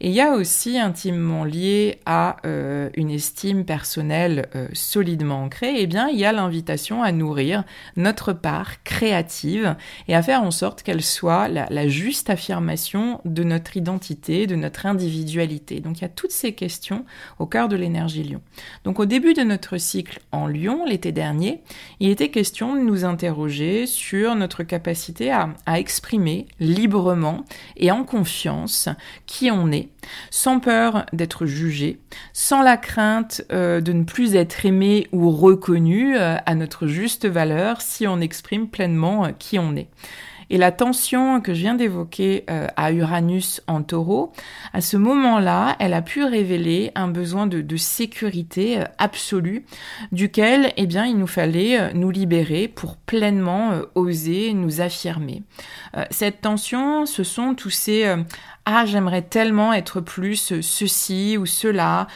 Et 0.00 0.08
il 0.08 0.14
y 0.14 0.20
a 0.20 0.32
aussi 0.32 0.78
intimement 0.78 1.44
lié 1.44 2.00
à 2.06 2.36
une 2.96 3.10
estime 3.10 3.64
personnelle 3.64 4.48
solidement 4.72 5.44
ancrée, 5.44 5.74
eh 5.78 5.86
bien 5.86 6.08
il 6.08 6.18
y 6.18 6.24
a 6.24 6.32
l'invitation 6.32 7.02
à 7.02 7.12
nourrir 7.12 7.64
notre 7.96 8.32
part 8.32 8.82
créative 8.84 9.76
et 10.06 10.14
à 10.14 10.22
faire 10.22 10.42
en 10.42 10.50
sorte 10.50 10.82
qu'elle 10.82 11.02
soit 11.02 11.48
la, 11.48 11.88
juste 11.88 12.30
affirmation 12.30 13.20
de 13.24 13.44
notre 13.44 13.76
identité, 13.76 14.46
de 14.46 14.56
notre 14.56 14.86
individualité. 14.86 15.80
Donc 15.80 15.98
il 15.98 16.02
y 16.02 16.04
a 16.04 16.10
toutes 16.10 16.32
ces 16.32 16.52
questions 16.52 17.04
au 17.38 17.46
cœur 17.46 17.68
de 17.68 17.76
l'énergie 17.76 18.24
lion. 18.24 18.40
Donc 18.84 19.00
au 19.00 19.06
début 19.06 19.34
de 19.34 19.42
notre 19.42 19.78
cycle 19.78 20.20
en 20.32 20.46
lion, 20.46 20.84
l'été 20.84 21.12
dernier, 21.12 21.62
il 22.00 22.10
était 22.10 22.30
question 22.30 22.74
de 22.74 22.80
nous 22.80 23.04
interroger 23.04 23.86
sur 23.86 24.34
notre 24.34 24.62
capacité 24.62 25.30
à, 25.30 25.48
exprimer 25.76 26.46
librement 26.58 27.44
et 27.76 27.90
en 27.90 28.04
confiance 28.08 28.88
qui 29.26 29.50
on 29.50 29.70
est, 29.70 29.88
sans 30.30 30.60
peur 30.60 31.04
d'être 31.12 31.46
jugé, 31.46 31.98
sans 32.32 32.62
la 32.62 32.76
crainte 32.76 33.42
euh, 33.52 33.80
de 33.80 33.92
ne 33.92 34.04
plus 34.04 34.34
être 34.34 34.64
aimé 34.64 35.06
ou 35.12 35.30
reconnu 35.30 36.16
euh, 36.16 36.36
à 36.46 36.54
notre 36.54 36.86
juste 36.86 37.26
valeur 37.26 37.82
si 37.82 38.06
on 38.06 38.20
exprime 38.20 38.68
pleinement 38.68 39.26
euh, 39.26 39.30
qui 39.38 39.58
on 39.58 39.76
est. 39.76 39.88
Et 40.50 40.58
la 40.58 40.72
tension 40.72 41.40
que 41.40 41.52
je 41.52 41.60
viens 41.60 41.74
d'évoquer 41.74 42.44
euh, 42.50 42.66
à 42.76 42.92
Uranus 42.92 43.62
en 43.66 43.82
taureau, 43.82 44.32
à 44.72 44.80
ce 44.80 44.96
moment-là, 44.96 45.76
elle 45.78 45.94
a 45.94 46.02
pu 46.02 46.24
révéler 46.24 46.90
un 46.94 47.08
besoin 47.08 47.46
de, 47.46 47.76
sécurité 47.76 48.80
euh, 48.80 48.84
absolue, 48.98 49.64
duquel, 50.10 50.72
eh 50.76 50.86
bien, 50.86 51.04
il 51.04 51.18
nous 51.18 51.26
fallait 51.26 51.78
euh, 51.78 51.90
nous 51.94 52.10
libérer 52.10 52.68
pour 52.68 52.96
pleinement 52.96 53.72
oser 53.94 54.52
nous 54.52 54.80
affirmer. 54.80 55.42
cette 56.10 56.40
tension, 56.40 57.06
ce 57.06 57.24
sont 57.24 57.54
tous 57.54 57.70
ces 57.70 58.14
ah 58.64 58.84
j'aimerais 58.84 59.22
tellement 59.22 59.72
être 59.72 60.00
plus 60.00 60.52
ceci 60.60 61.36
ou 61.38 61.46
cela, 61.46 62.06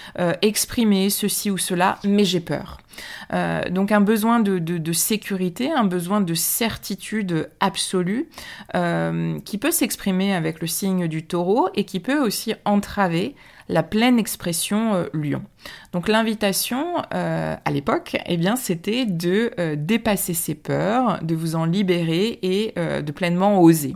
exprimer 0.42 1.10
ceci 1.10 1.50
ou 1.50 1.58
cela, 1.58 1.98
mais 2.04 2.24
j'ai 2.24 2.40
peur. 2.40 2.81
Donc 3.70 3.92
un 3.92 4.00
besoin 4.00 4.40
de, 4.40 4.92
sécurité, 4.92 5.72
un 5.72 5.84
besoin 5.84 6.20
de 6.20 6.34
certitude 6.34 7.50
absolue 7.60 8.28
qui 8.72 9.58
peut 9.58 9.70
s'exprimer 9.70 10.34
avec 10.34 10.60
le 10.60 10.66
signe 10.66 11.08
du 11.08 11.24
taureau 11.24 11.68
et 11.74 11.84
qui 11.84 12.00
peut 12.00 12.20
aussi 12.20 12.54
entraver 12.64 13.34
la 13.68 13.82
pleine 13.82 14.18
expression 14.18 14.94
euh, 14.94 15.06
lion. 15.12 15.42
Donc 15.92 16.08
l'invitation 16.08 17.02
euh, 17.14 17.56
à 17.64 17.70
l'époque, 17.70 18.16
eh 18.26 18.36
bien, 18.36 18.56
c'était 18.56 19.06
de 19.06 19.52
euh, 19.58 19.76
dépasser 19.78 20.34
ses 20.34 20.54
peurs, 20.54 21.22
de 21.22 21.34
vous 21.34 21.54
en 21.54 21.64
libérer 21.64 22.38
et 22.42 22.74
de 22.76 23.12
pleinement 23.12 23.60
oser. 23.60 23.94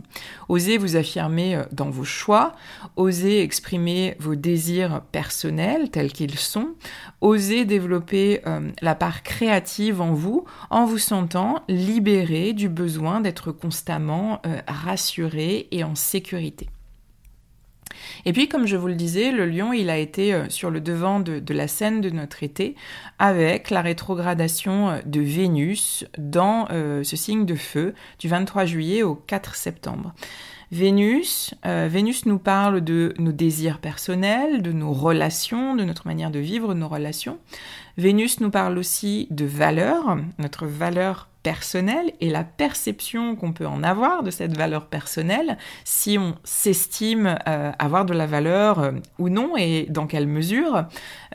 Oser 0.49 0.77
vous 0.77 0.95
affirmer 0.95 1.61
dans 1.71 1.89
vos 1.89 2.03
choix, 2.03 2.53
oser 2.95 3.41
exprimer 3.41 4.15
vos 4.19 4.35
désirs 4.35 5.01
personnels 5.11 5.89
tels 5.89 6.11
qu'ils 6.11 6.37
sont, 6.37 6.69
oser 7.21 7.65
développer 7.65 8.41
part 8.95 9.23
créative 9.23 10.01
en 10.01 10.13
vous 10.13 10.45
en 10.69 10.85
vous 10.85 10.97
sentant 10.97 11.63
libéré 11.67 12.53
du 12.53 12.69
besoin 12.69 13.21
d'être 13.21 13.51
constamment 13.51 14.41
rassuré 14.67 15.67
et 15.71 15.83
en 15.83 15.95
sécurité. 15.95 16.67
Et 18.25 18.33
puis, 18.33 18.47
comme 18.47 18.65
je 18.65 18.75
vous 18.75 18.87
le 18.87 18.95
disais, 18.95 19.31
le 19.31 19.45
lion, 19.45 19.73
il 19.73 19.89
a 19.89 19.97
été 19.97 20.33
euh, 20.33 20.49
sur 20.49 20.69
le 20.69 20.81
devant 20.81 21.19
de, 21.19 21.41
la 21.53 21.67
scène 21.67 22.01
de 22.01 22.09
notre 22.09 22.43
été 22.43 22.75
avec 23.19 23.69
la 23.69 23.81
rétrogradation 23.81 24.89
euh, 24.89 24.99
de 25.05 25.21
Vénus 25.21 26.05
dans 26.17 26.67
euh, 26.71 27.03
ce 27.03 27.15
signe 27.15 27.45
de 27.45 27.55
feu 27.55 27.93
du 28.19 28.27
23 28.27 28.65
juillet 28.65 29.03
au 29.03 29.15
4 29.15 29.55
septembre. 29.55 30.13
Vénus, 30.69 31.53
Vénus 31.63 32.25
nous 32.25 32.39
parle 32.39 32.81
de 32.81 33.13
nos 33.19 33.31
désirs 33.31 33.79
personnels, 33.79 34.61
de 34.61 34.73
nos 34.73 34.91
relations, 34.91 35.77
de 35.77 35.85
notre 35.85 36.07
manière 36.07 36.29
de 36.29 36.39
vivre 36.39 36.73
nos 36.73 36.89
relations. 36.89 37.37
Vénus 37.97 38.39
nous 38.41 38.51
parle 38.51 38.77
aussi 38.77 39.27
de 39.31 39.45
valeur, 39.45 40.17
notre 40.37 40.67
valeur 40.67 41.29
personnelle 41.41 42.11
et 42.21 42.29
la 42.29 42.43
perception 42.43 43.35
qu'on 43.35 43.53
peut 43.53 43.65
en 43.65 43.81
avoir 43.81 44.21
de 44.21 44.29
cette 44.29 44.55
valeur 44.55 44.85
personnelle, 44.85 45.57
si 45.83 46.17
on 46.19 46.35
s'estime 46.43 47.39
euh, 47.47 47.71
avoir 47.79 48.05
de 48.05 48.13
la 48.13 48.27
valeur 48.27 48.79
euh, 48.79 48.91
ou 49.17 49.29
non 49.29 49.57
et 49.57 49.87
dans 49.89 50.05
quelle 50.05 50.27
mesure, 50.27 50.85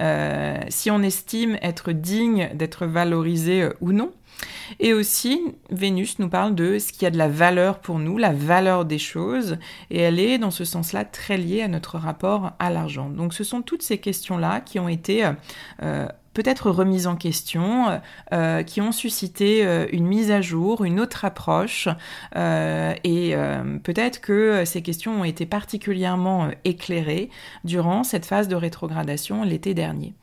euh, 0.01 0.57
si 0.69 0.91
on 0.91 1.03
estime 1.03 1.57
être 1.63 1.91
digne 1.91 2.51
d'être 2.55 2.87
valorisé 2.87 3.69
ou 3.81 3.93
non. 3.93 4.13
Et 4.79 4.93
aussi, 4.93 5.41
Vénus 5.71 6.19
nous 6.19 6.29
parle 6.29 6.55
de 6.55 6.79
ce 6.79 6.93
qui 6.93 7.07
a 7.07 7.11
de 7.11 7.19
la 7.19 7.29
valeur 7.29 7.81
pour 7.81 7.99
nous, 7.99 8.19
la 8.19 8.33
valeur 8.33 8.85
des 8.85 8.99
choses, 8.99 9.57
et 9.91 10.01
elle 10.01 10.21
est 10.21 10.39
dans 10.39 10.51
ce 10.51 10.65
sens-là 10.65 11.05
très 11.05 11.39
liée 11.39 11.63
à 11.63 11.69
notre 11.69 11.99
rapport 11.99 12.53
à 12.59 12.71
l'argent. 12.71 13.09
Donc 13.09 13.35
ce 13.35 13.45
sont 13.45 13.63
toutes 13.63 13.83
ces 13.83 13.99
questions-là 13.99 14.61
qui 14.61 14.79
ont 14.79 14.89
été 14.89 15.25
peut-être 16.35 16.71
remises 16.71 17.07
en 17.07 17.17
question, 17.17 18.01
euh, 18.33 18.63
qui 18.63 18.81
ont 18.81 18.93
suscité 18.93 19.65
euh, 19.67 19.87
une 19.93 20.07
mise 20.07 20.31
à 20.31 20.41
jour, 20.41 20.85
une 20.85 21.01
autre 21.01 21.25
approche, 21.25 21.89
euh, 22.37 22.95
et 23.05 23.35
peut-être 23.83 24.21
que 24.21 24.65
ces 24.65 24.83
questions 24.83 25.21
ont 25.21 25.25
été 25.25 25.47
particulièrement 25.47 26.49
éclairées 26.65 27.31
durant 27.65 28.05
cette 28.05 28.27
phase 28.27 28.49
de 28.49 28.57
rétrogradation 28.57 29.43
l'été 29.45 29.75
dernier. 29.75 30.15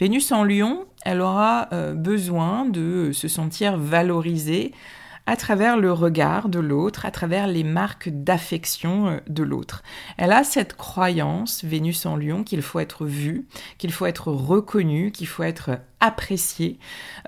Vénus 0.00 0.32
en 0.32 0.44
Lion, 0.44 0.84
elle 1.04 1.20
aura 1.20 1.68
besoin 1.94 2.64
de 2.64 3.10
se 3.12 3.28
sentir 3.28 3.76
valorisée 3.76 4.72
à 5.26 5.36
travers 5.36 5.76
le 5.76 5.92
regard 5.92 6.48
de 6.48 6.58
l'autre, 6.58 7.06
à 7.06 7.10
travers 7.10 7.46
les 7.46 7.64
marques 7.64 8.08
d'affection 8.08 9.08
euh, 9.08 9.20
de 9.28 9.42
l'autre. 9.42 9.82
Elle 10.16 10.32
a 10.32 10.44
cette 10.44 10.76
croyance, 10.76 11.64
Vénus 11.64 12.06
en 12.06 12.16
lion, 12.16 12.42
qu'il 12.42 12.62
faut 12.62 12.80
être 12.80 13.06
vu, 13.06 13.46
qu'il 13.78 13.92
faut 13.92 14.06
être 14.06 14.28
reconnu, 14.28 15.12
qu'il 15.12 15.26
faut 15.26 15.44
être 15.44 15.78
apprécié 16.00 16.78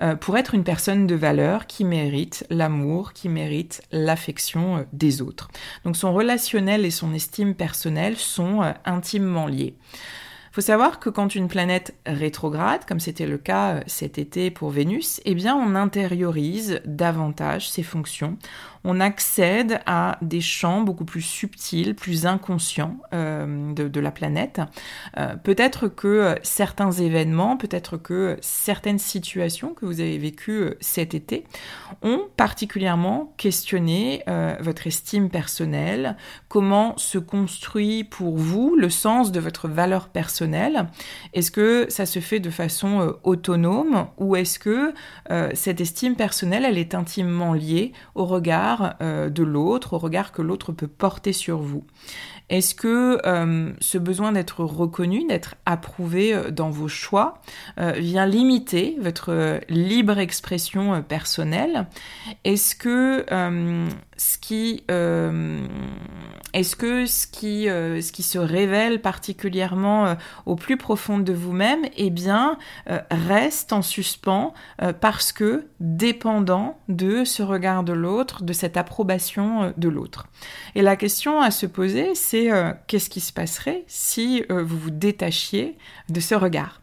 euh, 0.01 0.15
pour 0.15 0.37
être 0.37 0.53
une 0.53 0.63
personne 0.63 1.07
de 1.07 1.15
valeur 1.15 1.67
qui 1.67 1.85
mérite 1.85 2.45
l'amour, 2.49 3.13
qui 3.13 3.29
mérite 3.29 3.81
l'affection 3.91 4.77
euh, 4.77 4.83
des 4.91 5.21
autres. 5.21 5.49
Donc 5.85 5.95
son 5.95 6.13
relationnel 6.13 6.85
et 6.85 6.91
son 6.91 7.13
estime 7.13 7.55
personnelle 7.55 8.17
sont 8.17 8.61
intimement 8.85 9.47
liés 9.47 9.75
faut 10.55 10.61
savoir 10.61 11.01
que 11.01 11.09
quand 11.09 11.35
une 11.35 11.49
planète 11.49 11.95
rétrograde, 12.05 12.85
comme 12.85 13.01
c'était 13.01 13.25
le 13.25 13.37
cas 13.37 13.73
euh, 13.73 13.81
cet 13.87 14.17
été 14.17 14.49
pour 14.51 14.69
Vénus, 14.69 15.19
eh 15.25 15.35
bien 15.35 15.53
on 15.53 15.75
intériorise 15.75 16.79
davantage 16.85 17.69
ses 17.69 17.83
fonctions, 17.83 18.37
on 18.85 18.99
accède 18.99 19.81
à 19.85 20.17
des 20.21 20.41
champs 20.41 20.81
beaucoup 20.81 21.05
plus 21.05 21.21
subtils, 21.21 21.95
plus 21.95 22.25
inconscients 22.25 22.97
euh, 23.13 23.73
de, 23.73 23.99
la 23.99 24.11
planète. 24.11 24.61
Euh, 25.17 25.35
peut-être 25.35 25.87
que 25.87 26.35
certains 26.43 26.91
événements, 26.91 27.57
peut-être 27.57 27.97
que 27.97 28.37
certaines 28.41 28.99
situations 28.99 29.73
que 29.73 29.85
vous 29.85 29.99
avez 29.99 30.17
vécues 30.17 30.75
cet 30.79 31.13
été 31.13 31.45
ont 32.01 32.27
particulièrement 32.37 33.33
questionné 33.37 34.23
votre 34.59 34.87
estime 34.87 35.29
personnelle, 35.29 36.17
comment 36.47 36.97
se 36.97 37.17
construit 37.17 38.03
pour 38.03 38.37
vous 38.37 38.75
le 38.75 38.89
sens 38.89 39.31
de 39.31 39.39
votre 39.39 39.67
valeur 39.67 40.09
personnelle? 40.09 40.87
Est-ce 41.33 41.51
que 41.51 41.85
ça 41.89 42.05
se 42.05 42.19
fait 42.19 42.39
de 42.39 42.49
façon 42.49 43.01
euh, 43.01 43.11
autonome 43.23 44.07
ou 44.17 44.35
est-ce 44.35 44.59
que 44.59 44.93
euh, 45.31 45.49
cette 45.53 45.81
estime 45.81 46.15
personnelle, 46.15 46.65
elle 46.65 46.77
est 46.77 46.95
intimement 46.95 47.53
liée 47.53 47.93
au 48.15 48.25
regard 48.25 48.74
euh, 49.01 49.29
de 49.29 49.43
l'autre, 49.43 49.93
au 49.93 49.97
regard 49.97 50.31
que 50.31 50.41
l'autre 50.41 50.71
peut 50.71 50.87
porter 50.87 51.33
sur 51.33 51.59
vous. 51.59 51.85
Est-ce 52.49 52.75
que 52.75 53.19
euh, 53.25 53.71
ce 53.79 53.97
besoin 53.97 54.31
d'être 54.31 54.63
reconnu, 54.63 55.25
d'être 55.27 55.55
approuvé 55.65 56.33
euh, 56.33 56.51
dans 56.51 56.69
vos 56.69 56.87
choix 56.87 57.41
vient 57.77 58.25
limiter 58.25 58.97
votre 59.01 59.59
libre 59.69 60.17
expression 60.19 61.01
personnelle? 61.01 61.87
Est-ce 62.43 62.75
que 62.75 63.25
ce 64.17 64.37
qui 64.37 64.83
est-ce 66.53 66.75
que 66.75 67.05
ce 67.05 67.27
qui 67.27 67.65
ce 67.65 68.11
qui 68.11 68.23
se 68.23 68.37
révèle 68.37 69.01
particulièrement 69.01 70.15
au 70.45 70.55
plus 70.55 70.77
profond 70.77 71.19
de 71.19 71.33
vous-même 71.33 71.85
eh 71.97 72.09
bien 72.09 72.57
reste 73.11 73.73
en 73.73 73.81
suspens 73.81 74.53
parce 75.01 75.31
que 75.31 75.67
dépendant 75.79 76.79
de 76.87 77.23
ce 77.23 77.43
regard 77.43 77.83
de 77.83 77.93
l'autre, 77.93 78.43
de 78.43 78.53
cette 78.53 78.77
approbation 78.77 79.73
de 79.77 79.89
l'autre. 79.89 80.27
Et 80.75 80.81
la 80.81 80.95
question 80.95 81.41
à 81.41 81.51
se 81.51 81.65
poser, 81.65 82.15
c'est 82.15 82.51
euh, 82.51 82.71
qu'est-ce 82.87 83.09
qui 83.09 83.21
se 83.21 83.33
passerait 83.33 83.83
si 83.87 84.43
euh, 84.51 84.63
vous 84.63 84.77
vous 84.77 84.91
détachiez 84.91 85.77
de 86.09 86.19
ce 86.19 86.35
regard? 86.35 86.81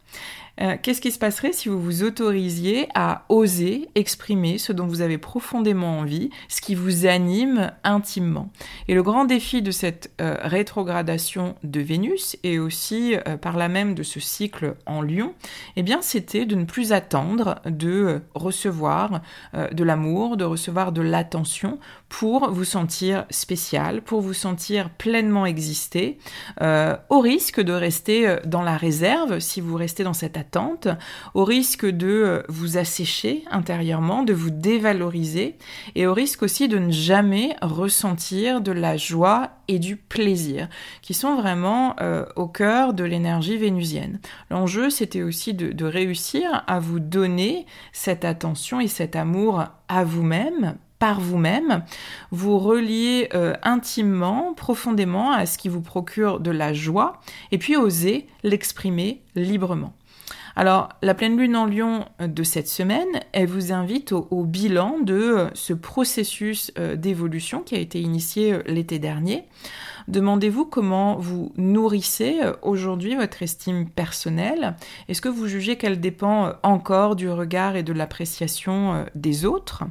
Euh, 0.61 0.77
qu'est-ce 0.81 1.01
qui 1.01 1.11
se 1.11 1.17
passerait 1.17 1.51
si 1.51 1.67
vous 1.67 1.81
vous 1.81 2.03
autorisiez 2.03 2.87
à 2.93 3.25
oser 3.29 3.89
exprimer 3.95 4.59
ce 4.59 4.71
dont 4.71 4.85
vous 4.85 5.01
avez 5.01 5.17
profondément 5.17 5.99
envie, 5.99 6.29
ce 6.47 6.61
qui 6.61 6.75
vous 6.75 7.07
anime 7.07 7.71
intimement? 7.83 8.51
Et 8.87 8.93
le 8.93 9.01
grand 9.01 9.25
défi 9.25 9.63
de 9.63 9.71
cette 9.71 10.11
euh, 10.21 10.37
rétrogradation 10.41 11.55
de 11.63 11.79
Vénus 11.79 12.37
et 12.43 12.59
aussi 12.59 13.15
euh, 13.15 13.35
par 13.37 13.57
là 13.57 13.67
même 13.67 13.95
de 13.95 14.03
ce 14.03 14.19
cycle 14.19 14.75
en 14.85 15.01
Lion, 15.01 15.33
eh 15.75 15.81
bien 15.81 16.01
c'était 16.03 16.45
de 16.45 16.55
ne 16.55 16.65
plus 16.65 16.93
attendre 16.93 17.59
de 17.65 18.21
recevoir 18.35 19.21
de 19.53 19.83
l'amour, 19.83 20.37
de 20.37 20.43
recevoir 20.43 20.91
de 20.91 21.01
l'attention 21.01 21.79
pour 22.09 22.51
vous 22.51 22.63
sentir 22.63 23.25
spécial, 23.29 24.01
pour 24.01 24.21
vous 24.21 24.33
sentir 24.33 24.89
pleinement 24.89 25.45
exister, 25.45 26.17
au 26.61 27.19
risque 27.19 27.61
de 27.61 27.73
rester 27.73 28.37
dans 28.45 28.61
la 28.61 28.77
réserve 28.77 29.39
si 29.39 29.61
vous 29.61 29.75
restez 29.75 30.03
dans 30.03 30.13
cette 30.13 30.37
au 31.33 31.43
risque 31.43 31.85
de 31.85 32.07
euh, 32.07 32.43
vous 32.49 32.77
assécher 32.77 33.43
intérieurement, 33.51 34.23
de 34.23 34.33
vous 34.33 34.49
dévaloriser, 34.49 35.57
et 35.95 36.07
au 36.07 36.13
risque 36.13 36.43
aussi 36.43 36.67
de 36.67 36.77
ne 36.77 36.91
jamais 36.91 37.55
ressentir 37.61 38.61
de 38.61 38.71
la 38.71 38.97
joie 38.97 39.51
et 39.67 39.79
du 39.79 39.95
plaisir, 39.95 40.67
qui 41.01 41.13
sont 41.13 41.35
vraiment 41.35 41.95
euh, 42.01 42.25
au 42.35 42.47
cœur 42.47 42.93
de 42.93 43.03
l'énergie 43.03 43.57
vénusienne. 43.57 44.19
L'enjeu, 44.49 44.89
c'était 44.89 45.23
aussi 45.23 45.53
de, 45.53 45.83
réussir 45.83 46.63
à 46.67 46.79
vous 46.79 46.99
donner 46.99 47.65
cette 47.91 48.25
attention 48.25 48.79
et 48.79 48.87
cet 48.87 49.15
amour 49.15 49.65
à 49.89 50.03
vous-même, 50.03 50.75
par 50.97 51.19
vous-même, 51.19 51.83
vous 52.31 52.57
relier 52.57 53.27
euh, 53.33 53.53
intimement, 53.63 54.53
profondément 54.53 55.31
à 55.33 55.45
ce 55.45 55.57
qui 55.57 55.67
vous 55.67 55.81
procure 55.81 56.39
de 56.39 56.51
la 56.51 56.71
joie, 56.71 57.19
et 57.51 57.57
puis 57.57 57.75
oser 57.75 58.27
l'exprimer 58.43 59.21
librement. 59.35 59.93
Alors, 60.55 60.89
la 61.01 61.15
pleine 61.15 61.37
lune 61.37 61.55
en 61.55 61.65
lion 61.65 62.05
euh, 62.21 62.27
de 62.27 62.43
cette 62.43 62.67
semaine, 62.67 63.07
elle 63.31 63.47
vous 63.47 63.71
invite 63.71 64.11
au, 64.11 64.43
bilan 64.43 64.99
de 64.99 65.13
euh, 65.13 65.49
ce 65.55 65.73
processus 65.73 66.71
euh, 66.77 66.95
d'évolution 66.95 67.61
qui 67.61 67.75
a 67.75 67.79
été 67.79 67.99
initié 67.99 68.59
l'été 68.67 68.99
dernier. 68.99 69.45
Demandez-vous 70.07 70.65
comment 70.65 71.15
vous 71.15 71.53
nourrissez 71.55 72.41
aujourd'hui 72.61 73.15
votre 73.15 73.41
estime 73.41 73.89
personnelle. 73.89 74.75
Est-ce 75.07 75.21
que 75.21 75.29
vous 75.29 75.47
jugez 75.47 75.77
qu'elle 75.77 76.01
dépend 76.01 76.53
encore 76.61 77.15
du 77.15 77.29
regard 77.29 77.77
et 77.77 77.83
de 77.83 77.93
l'appréciation 77.93 79.05
des 79.15 79.45
autres? 79.45 79.85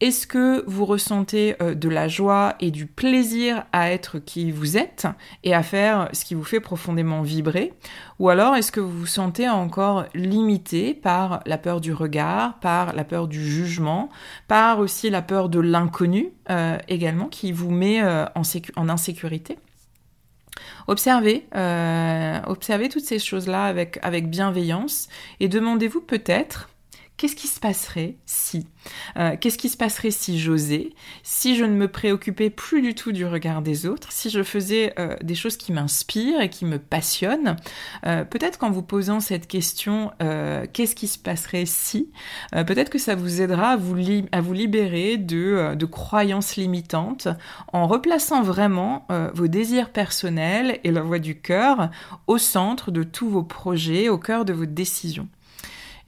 Est-ce 0.00 0.28
que 0.28 0.62
vous 0.68 0.84
ressentez 0.84 1.56
euh, 1.60 1.74
de 1.74 1.88
la 1.88 2.06
joie 2.06 2.54
et 2.60 2.70
du 2.70 2.86
plaisir 2.86 3.64
à 3.72 3.90
être 3.90 4.20
qui 4.20 4.52
vous 4.52 4.76
êtes 4.76 5.08
et 5.42 5.54
à 5.54 5.64
faire 5.64 6.08
ce 6.12 6.24
qui 6.24 6.36
vous 6.36 6.44
fait 6.44 6.60
profondément 6.60 7.22
vibrer? 7.22 7.74
Ou 8.20 8.28
alors 8.28 8.54
est-ce 8.54 8.70
que 8.70 8.78
vous 8.78 8.96
vous 8.96 9.06
sentez 9.06 9.48
encore 9.48 10.04
limité 10.14 10.94
par 10.94 11.40
la 11.46 11.58
peur 11.58 11.80
du 11.80 11.92
regard, 11.92 12.60
par 12.60 12.92
la 12.92 13.02
peur 13.02 13.26
du 13.26 13.44
jugement, 13.44 14.08
par 14.46 14.78
aussi 14.78 15.10
la 15.10 15.20
peur 15.20 15.48
de 15.48 15.58
l'inconnu 15.58 16.30
euh, 16.48 16.78
également 16.86 17.26
qui 17.26 17.50
vous 17.50 17.72
met 17.72 18.00
euh, 18.00 18.24
en, 18.76 18.88
insécurité? 18.88 19.58
Observez, 20.86 21.46
observez 22.46 22.88
toutes 22.88 23.04
ces 23.04 23.18
choses-là 23.18 23.64
avec, 23.64 23.98
avec 24.02 24.30
bienveillance 24.30 25.08
et 25.38 25.48
demandez-vous 25.48 26.00
peut-être 26.00 26.70
qu'est-ce 27.18 27.36
qui 27.36 27.48
se 27.48 27.60
passerait 27.60 28.16
si 28.24 28.66
euh, 29.18 29.36
Qu'est-ce 29.38 29.58
qui 29.58 29.68
se 29.68 29.76
passerait 29.76 30.12
si 30.12 30.38
j'osais 30.38 30.90
Si 31.22 31.56
je 31.56 31.64
ne 31.64 31.74
me 31.74 31.88
préoccupais 31.88 32.48
plus 32.48 32.80
du 32.80 32.94
tout 32.94 33.12
du 33.12 33.26
regard 33.26 33.60
des 33.60 33.86
autres 33.86 34.12
Si 34.12 34.30
je 34.30 34.42
faisais 34.42 34.94
euh, 34.98 35.16
des 35.22 35.34
choses 35.34 35.56
qui 35.58 35.72
m'inspirent 35.72 36.40
et 36.40 36.48
qui 36.48 36.64
me 36.64 36.78
passionnent? 36.78 37.56
Euh, 38.06 38.24
Peut-être 38.24 38.58
qu'en 38.58 38.70
vous 38.70 38.82
posant 38.82 39.20
cette 39.20 39.48
question, 39.48 40.12
qu'est-ce 40.72 40.94
qui 40.94 41.08
se 41.08 41.18
passerait 41.18 41.66
si 41.66 42.10
Peut-être 42.52 42.90
que 42.90 42.98
ça 42.98 43.16
vous 43.16 43.40
aidera 43.40 43.70
à 43.70 43.76
vous, 43.76 43.94
libérer 43.94 45.16
de, 45.16 45.74
de, 45.74 45.86
croyances 45.86 46.56
limitantes 46.56 47.26
en 47.72 47.88
replaçant 47.88 48.42
vraiment 48.42 49.06
vos 49.34 49.48
désirs 49.48 49.90
personnels 49.90 50.78
et 50.84 50.92
la 50.92 51.00
voix 51.00 51.18
du 51.18 51.40
cœur 51.40 51.90
au 52.28 52.38
centre 52.38 52.92
de 52.92 53.02
tous 53.02 53.28
vos 53.28 53.42
projets, 53.42 54.08
au 54.08 54.18
cœur 54.18 54.44
de 54.44 54.52
vos 54.52 54.66
décisions. 54.66 55.28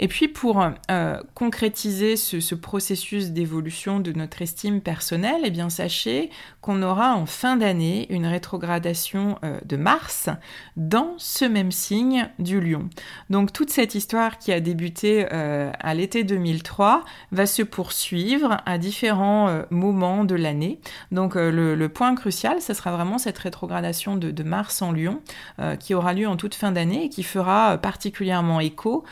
Et 0.03 0.09
puis 0.09 0.29
pour 0.29 0.65
euh, 0.91 1.21
concrétiser 1.35 2.17
ce, 2.17 2.55
processus 2.55 3.33
d'évolution 3.33 4.01
de 4.01 4.13
notre 4.13 4.41
estime 4.41 4.81
personnelle, 4.81 5.43
eh 5.45 5.51
bien 5.51 5.69
sachez 5.69 6.31
qu'on 6.63 6.83
aura 6.83 7.15
en 7.15 7.27
fin 7.27 7.57
d'année 7.57 8.07
une 8.11 8.27
rétrogradation 8.27 9.39
euh, 9.45 9.61
de 9.67 9.77
Mars 9.77 10.31
dans 10.77 11.15
ce 11.19 11.45
même 11.45 11.71
signe 11.71 12.31
du 12.39 12.63
Lion. 12.63 12.89
Donc 13.29 13.53
toute 13.53 13.69
cette 13.69 13.95
histoire 13.95 14.39
qui 14.39 14.53
a 14.53 14.61
débuté 14.61 15.27
euh, 15.33 15.71
à 15.79 15.93
l'été 15.93 16.25
2003 16.25 17.05
va 17.31 17.45
se 17.45 17.63
poursuivre 17.63 18.57
à 18.65 18.79
différents 18.79 19.65
moments 19.69 20.25
de 20.25 20.35
l'année. 20.35 20.81
Donc 21.13 21.35
le, 21.35 21.89
point 21.89 22.15
crucial, 22.15 22.63
ce 22.63 22.73
sera 22.73 22.93
vraiment 22.93 23.19
cette 23.19 23.37
rétrogradation 23.37 24.17
de, 24.17 24.31
de 24.31 24.43
Mars 24.43 24.81
en 24.81 24.93
Lion 24.93 25.21
qui 25.79 25.93
aura 25.93 26.15
lieu 26.15 26.27
en 26.27 26.37
toute 26.37 26.55
fin 26.55 26.73
d'année 26.73 27.05
et 27.05 27.09
qui 27.11 27.23
fera 27.23 27.77
particulièrement 27.77 28.61
écho 28.61 29.05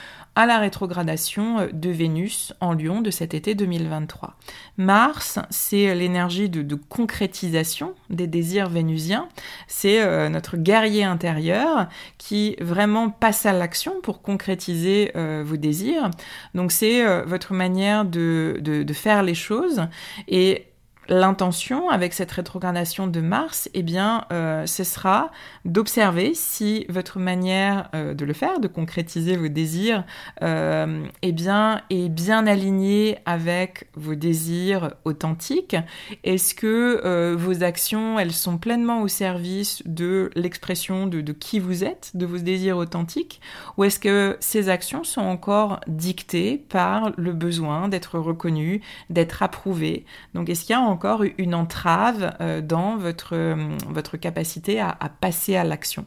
la 0.47 0.59
rétrogradation 0.59 1.61
euh, 1.61 1.69
de 1.73 1.91
Vénus 1.91 2.53
en 2.61 2.75
Lion 2.75 3.01
de 3.01 3.11
cet 3.11 3.35
été 3.35 3.55
2023. 3.55 4.35
Mars, 4.77 5.39
c'est 5.51 5.95
l'énergie 5.95 6.49
de, 6.49 6.75
concrétisation 6.75 7.95
des 8.11 8.27
désirs 8.27 8.69
vénusiens, 8.69 9.29
c'est 9.67 10.01
euh, 10.01 10.29
notre 10.29 10.57
guerrier 10.57 11.05
intérieur 11.05 11.89
qui 12.19 12.57
vraiment 12.61 13.11
passe 13.11 13.47
à 13.47 13.53
l'action 13.53 13.95
pour 14.03 14.23
concrétiser 14.23 15.13
euh, 15.17 15.43
vos 15.45 15.57
désirs. 15.57 16.11
Donc 16.55 16.73
c'est 16.73 17.05
votre 17.25 17.55
manière 17.55 18.05
de, 18.05 18.59
de, 18.61 18.93
faire 18.93 19.23
les 19.23 19.35
choses 19.35 19.87
et 20.27 20.67
L'intention 21.11 21.89
avec 21.89 22.13
cette 22.13 22.31
rétrogradation 22.31 23.07
de 23.07 23.23
Mars, 23.23 23.71
eh 23.73 23.83
bien, 23.83 24.27
euh, 24.31 24.67
ce 24.67 24.85
sera 24.85 25.31
d'observer 25.65 26.35
si 26.35 26.85
votre 26.91 27.19
manière 27.19 27.89
euh, 27.95 28.13
de 28.13 28.27
le 28.27 28.35
faire, 28.35 28.61
de 28.61 28.69
concrétiser 28.69 29.35
vos 29.39 29.49
désirs, 29.49 30.05
euh, 30.43 31.07
eh 31.23 31.33
bien, 31.33 31.81
est 31.89 32.11
bien 32.11 32.47
alignée 32.47 33.17
avec 33.25 33.89
vos 33.95 34.17
désirs 34.17 34.97
authentiques. 35.07 35.77
Est-ce 36.25 36.55
que 36.55 37.35
vos 37.35 37.63
actions, 37.63 38.19
elles 38.19 38.33
sont 38.33 38.59
pleinement 38.59 39.01
au 39.01 39.09
service 39.09 39.83
de 39.87 40.31
l'expression 40.35 41.07
de, 41.07 41.23
de 41.23 41.33
qui 41.33 41.59
vous 41.59 41.85
êtes, 41.85 42.11
de 42.15 42.27
vos 42.27 42.37
désirs 42.37 42.77
authentiques, 42.77 43.41
ou 43.79 43.85
est-ce 43.85 43.99
que 43.99 44.37
ces 44.41 44.69
actions 44.69 45.05
sont 45.05 45.23
encore 45.23 45.81
dictées 45.87 46.59
par 46.69 47.13
le 47.17 47.33
besoin 47.33 47.89
d'être 47.89 48.19
reconnu, 48.19 48.83
d'être 49.09 49.43
approuvé 49.43 50.05
Donc, 50.35 50.51
est-ce 50.51 50.67
qu'il 50.67 50.75
y 50.75 50.79
a 50.79 50.81
encore 50.81 50.98
une 51.39 51.55
entrave 51.55 52.37
euh, 52.41 52.61
dans 52.61 52.97
votre, 52.97 53.35
euh, 53.35 53.77
votre 53.89 54.17
capacité 54.17 54.81
à 54.81 54.97
passer 55.21 55.57
à 55.57 55.65
l'action. 55.65 56.07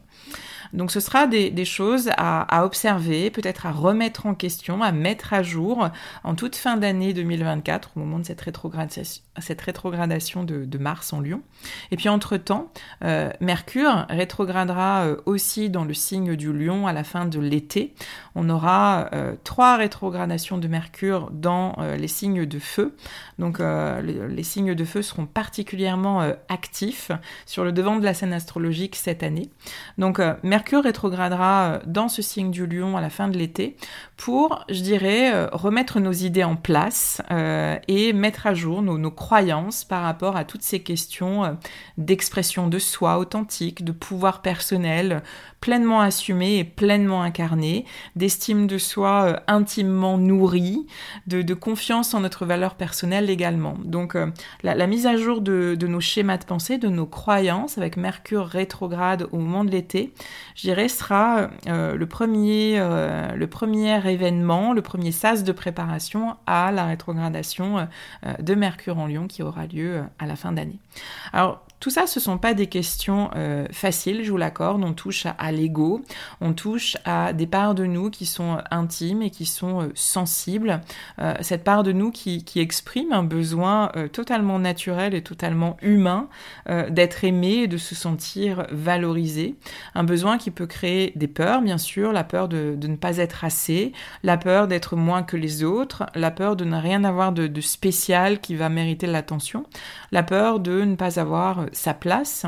Donc 0.72 0.90
ce 0.90 1.00
sera 1.00 1.26
des, 1.26 1.64
choses 1.64 2.10
à, 2.16 2.64
observer, 2.64 3.30
peut-être 3.30 3.66
à 3.66 3.72
remettre 3.72 4.26
en 4.26 4.34
question, 4.34 4.82
à 4.82 4.90
mettre 4.90 5.34
à 5.34 5.42
jour 5.42 5.88
en 6.24 6.34
toute 6.34 6.56
fin 6.56 6.76
d'année 6.76 7.12
2024, 7.12 7.90
au 7.96 8.00
moment 8.00 8.18
de 8.18 8.24
cette 8.24 8.40
rétrogradation, 8.40 10.44
de, 10.44 10.78
Mars 10.78 11.12
en 11.12 11.20
Lion. 11.20 11.42
Et 11.90 11.96
puis 11.96 12.08
entre-temps, 12.08 12.72
euh, 13.04 13.30
Mercure 13.40 14.06
rétrogradera 14.08 15.04
euh, 15.04 15.16
aussi 15.26 15.70
dans 15.70 15.84
le 15.84 15.94
signe 15.94 16.34
du 16.34 16.52
Lion 16.52 16.86
à 16.86 16.92
la 16.92 17.04
fin 17.04 17.26
de 17.26 17.38
l'été. 17.38 17.94
On 18.34 18.48
aura 18.48 19.10
euh, 19.12 19.34
trois 19.44 19.76
rétrogradations 19.76 20.58
de 20.58 20.68
Mercure 20.68 21.30
dans 21.30 21.76
les 21.98 22.08
signes 22.08 22.46
de 22.46 22.58
feu. 22.58 22.94
Donc 23.38 23.58
les, 23.58 24.28
les, 24.28 24.42
signes 24.42 24.74
de 24.74 24.84
feu 24.84 25.02
seront 25.02 25.26
particulièrement 25.26 26.20
actifs 26.48 27.10
sur 27.46 27.64
le 27.64 27.72
devant 27.72 27.96
de 27.96 28.04
la 28.04 28.14
scène 28.14 28.32
astrologique 28.32 28.96
cette 28.96 29.22
année. 29.22 29.50
Donc 29.98 30.20
Mercure 30.42 30.61
Mercure 30.62 30.84
rétrogradera 30.84 31.64
euh, 31.64 31.78
dans 31.86 32.08
ce 32.08 32.22
signe 32.22 32.52
du 32.52 32.68
lion 32.68 32.96
à 32.96 33.00
la 33.00 33.10
fin 33.10 33.26
de 33.26 33.36
l'été 33.36 33.76
pour, 34.24 34.64
je 34.68 34.82
dirais, 34.82 35.34
euh, 35.34 35.48
remettre 35.50 35.98
nos 35.98 36.12
idées 36.12 36.44
en 36.44 36.54
place 36.54 37.20
euh, 37.32 37.76
et 37.88 38.12
mettre 38.12 38.46
à 38.46 38.54
jour 38.54 38.80
nos, 38.80 39.10
croyances 39.10 39.84
par 39.84 40.04
rapport 40.04 40.36
à 40.36 40.44
toutes 40.44 40.62
ces 40.62 40.80
questions 40.80 41.58
d'expression 41.98 42.68
de 42.68 42.78
soi 42.78 43.18
authentique, 43.18 43.84
de 43.84 43.90
pouvoir 43.90 44.40
personnel 44.40 45.22
pleinement 45.60 46.00
assumé 46.00 46.58
et 46.58 46.64
pleinement 46.64 47.22
incarné, 47.22 47.84
d'estime 48.16 48.66
de 48.66 48.78
soi 48.78 49.42
intimement 49.48 50.18
nourrie, 50.18 50.86
de, 51.26 51.54
confiance 51.54 52.14
en 52.14 52.20
notre 52.20 52.46
valeur 52.46 52.74
personnelle 52.76 53.28
également. 53.28 53.76
Donc 53.84 54.16
la, 54.62 54.86
mise 54.86 55.06
à 55.06 55.16
jour 55.16 55.40
de, 55.40 55.76
de 55.78 55.86
nos 55.86 56.00
schémas 56.00 56.38
de 56.38 56.44
pensée, 56.44 56.78
de 56.78 56.88
nos 56.88 57.06
croyances 57.06 57.76
avec 57.78 57.96
Mercure 57.96 58.46
rétrograde 58.46 59.28
au 59.32 59.38
moment 59.38 59.64
de 59.64 59.70
l'été, 59.70 60.12
je 60.54 60.62
dirais, 60.62 60.88
sera 60.88 61.50
euh, 61.66 61.96
le, 61.96 62.06
premier, 62.06 62.74
euh, 62.78 63.34
le 63.34 63.46
premier 63.46 63.98
événement, 64.12 64.72
le 64.72 64.82
premier 64.82 65.12
sas 65.12 65.44
de 65.44 65.52
préparation 65.52 66.36
à 66.46 66.72
la 66.72 66.86
rétrogradation 66.86 67.88
euh, 68.26 68.34
de 68.40 68.54
Mercure 68.54 68.98
en 68.98 69.06
Lion 69.06 69.26
qui 69.26 69.42
aura 69.42 69.66
lieu 69.66 70.02
à 70.18 70.26
la 70.26 70.36
fin 70.36 70.52
d'année. 70.52 70.78
Alors, 71.32 71.64
tout 71.82 71.90
ça, 71.90 72.06
ce 72.06 72.20
sont 72.20 72.38
pas 72.38 72.54
des 72.54 72.68
questions 72.68 73.28
euh, 73.34 73.66
faciles, 73.72 74.22
je 74.22 74.30
vous 74.30 74.36
l'accorde. 74.36 74.84
On 74.84 74.92
touche 74.92 75.26
à, 75.36 75.50
l'ego, 75.50 76.00
on 76.40 76.52
touche 76.52 76.96
à 77.04 77.32
des 77.32 77.48
parts 77.48 77.74
de 77.74 77.86
nous 77.86 78.08
qui 78.08 78.24
sont 78.24 78.58
intimes 78.70 79.20
et 79.20 79.30
qui 79.30 79.46
sont 79.46 79.82
euh, 79.82 79.88
sensibles. 79.96 80.80
Euh, 81.18 81.34
cette 81.40 81.64
part 81.64 81.82
de 81.82 81.90
nous 81.90 82.12
qui, 82.12 82.44
exprime 82.54 83.12
un 83.12 83.24
besoin 83.24 83.90
totalement 84.12 84.60
naturel 84.60 85.14
et 85.14 85.22
totalement 85.22 85.76
humain 85.82 86.28
d'être 86.90 87.24
aimé 87.24 87.62
et 87.62 87.66
de 87.66 87.78
se 87.78 87.94
sentir 87.94 88.66
valorisé. 88.70 89.56
Un 89.94 90.04
besoin 90.04 90.38
qui 90.38 90.50
peut 90.50 90.66
créer 90.66 91.12
des 91.16 91.26
peurs, 91.26 91.62
bien 91.62 91.78
sûr, 91.78 92.12
la 92.12 92.22
peur 92.22 92.46
de, 92.46 92.76
ne 92.80 92.96
pas 92.96 93.16
être 93.16 93.44
assez, 93.44 93.92
la 94.22 94.36
peur 94.36 94.68
d'être 94.68 94.96
moins 94.96 95.22
que 95.22 95.36
les 95.36 95.64
autres, 95.64 96.04
la 96.14 96.30
peur 96.30 96.54
de 96.56 96.64
ne 96.64 96.76
rien 96.76 97.02
avoir 97.04 97.32
de 97.32 97.60
spécial 97.60 98.38
qui 98.40 98.54
va 98.54 98.68
mériter 98.68 99.06
l'attention, 99.06 99.64
la 100.12 100.22
peur 100.22 100.60
de 100.60 100.82
ne 100.82 100.94
pas 100.94 101.18
avoir 101.18 101.66
sa 101.72 101.94
place, 101.94 102.46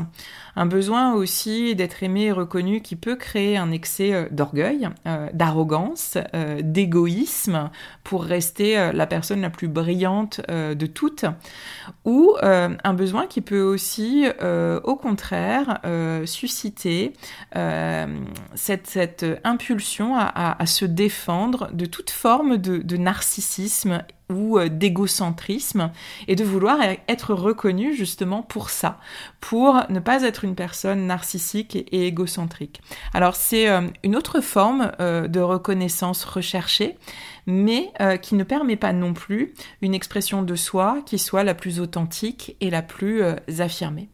un 0.55 0.65
besoin 0.65 1.13
aussi 1.13 1.75
d'être 1.75 2.01
aimé 2.03 2.25
et 2.25 2.31
reconnu 2.31 2.81
qui 2.81 2.95
peut 2.95 3.15
créer 3.15 3.57
un 3.57 3.71
excès 3.71 4.13
euh, 4.13 4.27
d'orgueil, 4.31 4.89
euh, 5.05 5.27
d'arrogance, 5.33 6.17
euh, 6.33 6.61
d'égoïsme 6.63 7.69
pour 8.03 8.23
rester 8.23 8.91
la 8.93 9.07
personne 9.07 9.41
la 9.41 9.49
plus 9.49 9.67
brillante 9.67 10.41
de 10.47 10.85
toutes, 10.85 11.25
ou 12.03 12.35
un 12.41 12.93
besoin 12.93 13.25
qui 13.25 13.41
peut 13.41 13.61
aussi, 13.61 14.25
au 14.83 14.95
contraire, 14.95 15.79
susciter 16.25 17.13
cette, 18.53 19.25
impulsion 19.43 20.15
à, 20.15 20.65
se 20.67 20.85
défendre 20.85 21.69
de 21.73 21.85
toute 21.85 22.11
forme 22.11 22.57
de 22.57 22.97
narcissisme 22.97 24.03
ou 24.29 24.57
euh, 24.57 24.69
d'égocentrisme 24.69 25.91
et 26.27 26.35
de 26.35 26.43
vouloir 26.43 26.79
e-, 26.81 26.97
être 27.07 27.33
reconnu 27.33 27.95
justement 27.95 28.41
pour 28.41 28.69
ça, 28.69 28.99
pour 29.39 29.81
ne 29.89 29.99
pas 29.99 30.23
être 30.23 30.43
une 30.43 30.55
personne 30.55 31.07
narcissique 31.07 31.75
et 31.75 32.07
égocentrique. 32.07 32.81
Alors 33.13 33.35
c'est 33.35 33.69
euh, 33.69 33.81
une 34.03 34.15
autre 34.15 34.41
forme 34.41 34.91
euh, 34.99 35.27
de 35.27 35.39
reconnaissance 35.39 36.23
recherchée, 36.23 36.97
mais 37.47 37.91
qui 38.23 38.33
ne 38.33 38.43
permet 38.43 38.75
pas 38.75 38.91
non 38.91 39.13
plus 39.13 39.53
une 39.83 39.93
expression 39.93 40.41
de 40.41 40.55
soi 40.55 40.97
qui 41.05 41.19
soit 41.19 41.43
la 41.43 41.53
plus 41.53 41.79
authentique 41.79 42.55
et 42.59 42.71
la 42.71 42.81
plus 42.81 43.21
affirmée. 43.59 44.09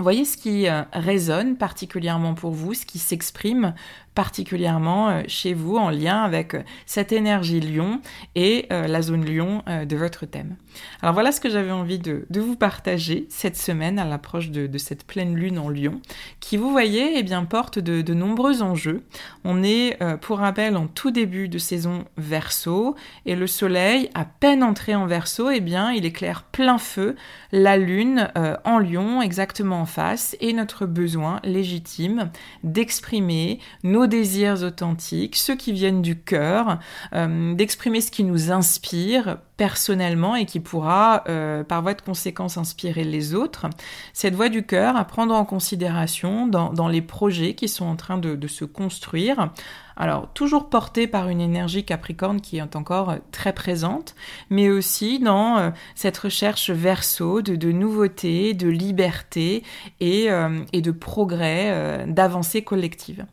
Voyez 0.00 0.24
ce 0.24 0.36
qui 0.36 0.66
résonne 0.92 1.56
particulièrement 1.56 2.34
pour 2.34 2.50
vous, 2.50 2.74
ce 2.74 2.84
qui 2.84 2.98
s'exprime 2.98 3.74
particulièrement 4.14 5.22
chez 5.26 5.54
vous 5.54 5.76
en 5.76 5.90
lien 5.90 6.22
avec 6.22 6.56
cette 6.86 7.12
énergie 7.12 7.60
lion 7.60 8.00
et 8.34 8.66
la 8.70 9.02
zone 9.02 9.24
lion 9.24 9.62
de 9.66 9.96
votre 9.96 10.26
thème. 10.26 10.56
Alors 11.02 11.14
voilà 11.14 11.32
ce 11.32 11.40
que 11.40 11.50
j'avais 11.50 11.70
envie 11.70 11.98
de, 11.98 12.26
vous 12.30 12.56
partager 12.56 13.26
cette 13.28 13.56
semaine 13.56 13.98
à 13.98 14.04
l'approche 14.04 14.50
de, 14.50 14.78
cette 14.78 15.06
pleine 15.06 15.34
lune 15.34 15.58
en 15.58 15.68
lion, 15.68 16.00
qui 16.40 16.56
vous 16.56 16.70
voyez 16.70 17.18
eh 17.18 17.22
bien, 17.22 17.44
porte 17.44 17.78
de, 17.78 18.14
nombreux 18.14 18.62
enjeux. 18.62 19.02
On 19.44 19.62
est, 19.62 19.98
pour 20.20 20.38
rappel, 20.38 20.76
en 20.76 20.86
tout 20.86 21.10
début 21.10 21.48
de 21.48 21.58
saison 21.58 22.04
verso, 22.16 22.96
et 23.26 23.36
le 23.36 23.46
soleil, 23.46 24.10
à 24.14 24.24
peine 24.24 24.62
entré 24.62 24.94
en 24.94 25.06
verso, 25.06 25.50
eh 25.50 25.60
bien, 25.60 25.92
il 25.92 26.04
éclaire 26.04 26.42
plein 26.42 26.78
feu 26.78 27.16
la 27.52 27.76
lune 27.76 28.30
en 28.64 28.78
lion, 28.78 29.22
exactement 29.22 29.80
en 29.80 29.86
face, 29.86 30.36
et 30.40 30.52
notre 30.52 30.86
besoin 30.86 31.40
légitime 31.44 32.30
d'exprimer 32.62 33.58
nos 33.82 34.01
désirs 34.06 34.62
authentiques, 34.62 35.36
ceux 35.36 35.56
qui 35.56 35.72
viennent 35.72 36.02
du 36.02 36.18
cœur, 36.18 36.78
euh, 37.14 37.54
d'exprimer 37.54 38.00
ce 38.00 38.10
qui 38.10 38.24
nous 38.24 38.50
inspire 38.50 39.38
personnellement 39.56 40.34
et 40.34 40.46
qui 40.46 40.60
pourra, 40.60 41.24
euh, 41.28 41.62
par 41.62 41.82
voie 41.82 41.94
de 41.94 42.02
conséquence, 42.02 42.56
inspirer 42.56 43.04
les 43.04 43.34
autres. 43.34 43.66
Cette 44.12 44.34
voix 44.34 44.48
du 44.48 44.64
cœur 44.64 44.96
à 44.96 45.04
prendre 45.04 45.34
en 45.34 45.44
considération 45.44 46.46
dans, 46.46 46.88
les 46.88 47.02
projets 47.02 47.54
qui 47.54 47.68
sont 47.68 47.84
en 47.84 47.96
train 47.96 48.18
de, 48.18 48.46
se 48.48 48.64
construire. 48.64 49.50
Alors, 49.96 50.32
toujours 50.32 50.68
porté 50.68 51.06
par 51.06 51.28
une 51.28 51.40
énergie 51.40 51.84
capricorne 51.84 52.40
qui 52.40 52.56
est 52.56 52.76
encore 52.76 53.16
très 53.30 53.52
présente, 53.52 54.14
mais 54.50 54.68
aussi 54.68 55.18
dans 55.18 55.58
euh, 55.58 55.70
cette 55.94 56.18
recherche 56.18 56.70
verso 56.70 57.42
de, 57.42 57.56
de 57.56 57.70
nouveautés, 57.72 58.54
de 58.54 58.68
liberté 58.68 59.62
et, 60.00 60.28
et 60.72 60.82
de 60.82 60.90
progrès, 60.90 62.04
d'avancée 62.08 62.62
collective. 62.62 63.26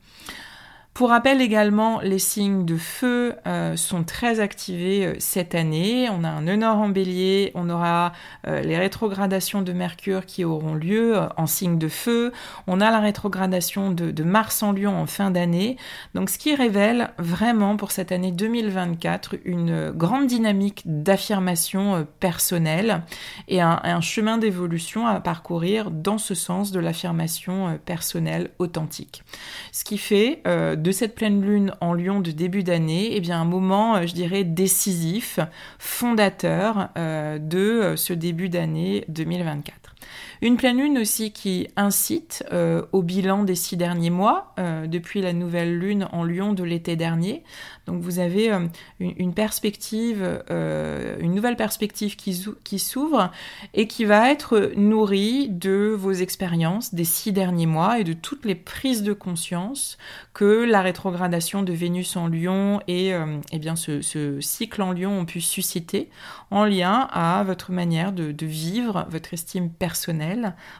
Pour 0.99 1.11
rappel 1.11 1.39
également, 1.39 2.01
les 2.01 2.19
signes 2.19 2.65
de 2.65 2.75
feu 2.75 3.35
euh, 3.47 3.77
sont 3.77 4.03
très 4.03 4.41
activés 4.41 5.05
euh, 5.05 5.13
cette 5.17 5.55
année. 5.55 6.09
On 6.09 6.25
a 6.25 6.27
un 6.27 6.41
nœud 6.41 6.57
nord 6.57 6.79
en 6.79 6.89
bélier, 6.89 7.53
on 7.55 7.69
aura 7.69 8.11
euh, 8.45 8.59
les 8.59 8.77
rétrogradations 8.77 9.61
de 9.61 9.71
Mercure 9.71 10.25
qui 10.25 10.43
auront 10.43 10.73
lieu 10.73 11.17
en 11.37 11.47
signe 11.47 11.77
de 11.77 11.87
feu, 11.87 12.33
on 12.67 12.81
a 12.81 12.91
la 12.91 12.99
rétrogradation 12.99 13.91
de, 13.91 14.23
Mars 14.23 14.61
en 14.61 14.73
lion 14.73 14.93
en 14.93 15.05
fin 15.05 15.31
d'année. 15.31 15.77
Donc 16.15 16.29
ce 16.29 16.37
qui 16.37 16.53
révèle 16.53 17.11
vraiment 17.17 17.77
pour 17.77 17.93
cette 17.93 18.11
année 18.11 18.33
2024 18.33 19.35
une 19.45 19.91
grande 19.91 20.27
dynamique 20.27 20.81
d'affirmation 20.83 22.05
personnelle 22.19 23.03
et 23.47 23.61
un, 23.61 23.79
un 23.81 24.01
chemin 24.01 24.37
d'évolution 24.37 25.07
à 25.07 25.21
parcourir 25.21 25.91
dans 25.91 26.17
ce 26.17 26.35
sens 26.35 26.73
de 26.73 26.81
l'affirmation 26.81 27.79
personnelle 27.85 28.51
authentique. 28.59 29.23
Ce 29.71 29.85
qui 29.85 29.97
fait 29.97 30.43
de 30.45 30.88
de 30.89 30.91
cette 30.91 31.13
pleine 31.13 31.45
lune 31.45 31.71
en 31.81 31.93
lion 31.93 32.19
de 32.19 32.31
début 32.31 32.63
d'année, 32.63 33.11
eh 33.11 33.19
bien 33.19 33.39
un 33.39 33.45
moment, 33.45 33.97
euh, 33.97 34.07
je 34.07 34.13
dirais, 34.15 34.43
décisif, 34.43 35.39
fondateur 35.77 36.89
euh, 36.97 37.37
de 37.37 37.59
euh, 37.59 37.95
ce 37.95 38.11
début 38.11 38.49
d'année 38.49 39.05
2024. 39.07 39.93
Une 40.41 40.57
pleine 40.57 40.77
lune 40.77 40.97
aussi 40.97 41.31
qui 41.31 41.67
incite 41.75 42.45
au 42.91 43.01
bilan 43.01 43.43
des 43.43 43.55
six 43.55 43.77
derniers 43.77 44.09
mois, 44.09 44.53
depuis 44.87 45.21
la 45.21 45.33
nouvelle 45.33 45.77
lune 45.77 46.07
en 46.11 46.23
lion 46.23 46.53
de 46.53 46.63
l'été 46.63 46.95
dernier. 46.95 47.43
Donc 47.87 48.01
vous 48.01 48.19
avez 48.19 48.51
une, 48.99 49.33
perspective, 49.33 50.41
une 50.49 51.33
nouvelle 51.33 51.55
perspective 51.55 52.15
qui, 52.15 52.79
s'ouvre 52.79 53.31
et 53.73 53.87
qui 53.87 54.05
va 54.05 54.31
être 54.31 54.71
nourrie 54.75 55.49
de 55.49 55.93
vos 55.97 56.13
expériences 56.13 56.93
des 56.93 57.03
six 57.03 57.31
derniers 57.31 57.65
mois 57.65 57.99
et 57.99 58.03
de 58.03 58.13
toutes 58.13 58.45
les 58.45 58.55
prises 58.55 59.03
de 59.03 59.13
conscience 59.13 59.97
que 60.33 60.63
la 60.63 60.81
rétrogradation 60.81 61.63
de 61.63 61.73
Vénus 61.73 62.15
en 62.15 62.27
Lion 62.27 62.81
et 62.87 63.13
euh, 63.13 63.39
eh 63.51 63.59
bien 63.59 63.75
ce, 63.75 64.39
cycle 64.39 64.81
en 64.81 64.93
Lion 64.93 65.19
ont 65.19 65.25
pu 65.25 65.41
susciter 65.41 66.09
en 66.51 66.65
lien 66.65 67.07
à 67.11 67.43
votre 67.43 67.71
manière 67.71 68.11
de, 68.11 68.45
vivre 68.45 69.05
votre 69.09 69.33
estime 69.33 69.69
personnelle, 69.69 70.28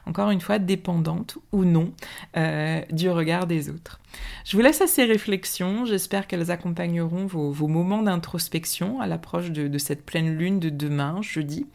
encore 0.06 0.30
une 0.30 0.40
fois 0.40 0.58
dépendante 0.58 1.38
ou 1.52 1.64
non 1.64 1.92
euh, 2.36 2.82
du 2.90 3.10
regard 3.10 3.46
des 3.46 3.70
autres. 3.70 3.99
Je 4.44 4.56
vous 4.56 4.62
laisse 4.62 4.80
à 4.80 4.86
ces 4.86 5.04
réflexions, 5.04 5.84
j'espère 5.84 6.26
qu'elles 6.26 6.50
accompagneront 6.50 7.26
vos, 7.26 7.68
moments 7.68 8.02
d'introspection 8.02 9.00
à 9.00 9.06
l'approche 9.06 9.50
de, 9.50 9.78
cette 9.78 10.04
pleine 10.04 10.36
lune 10.36 10.60
de 10.60 10.70
demain, 10.70 11.20
jeudi. 11.22 11.66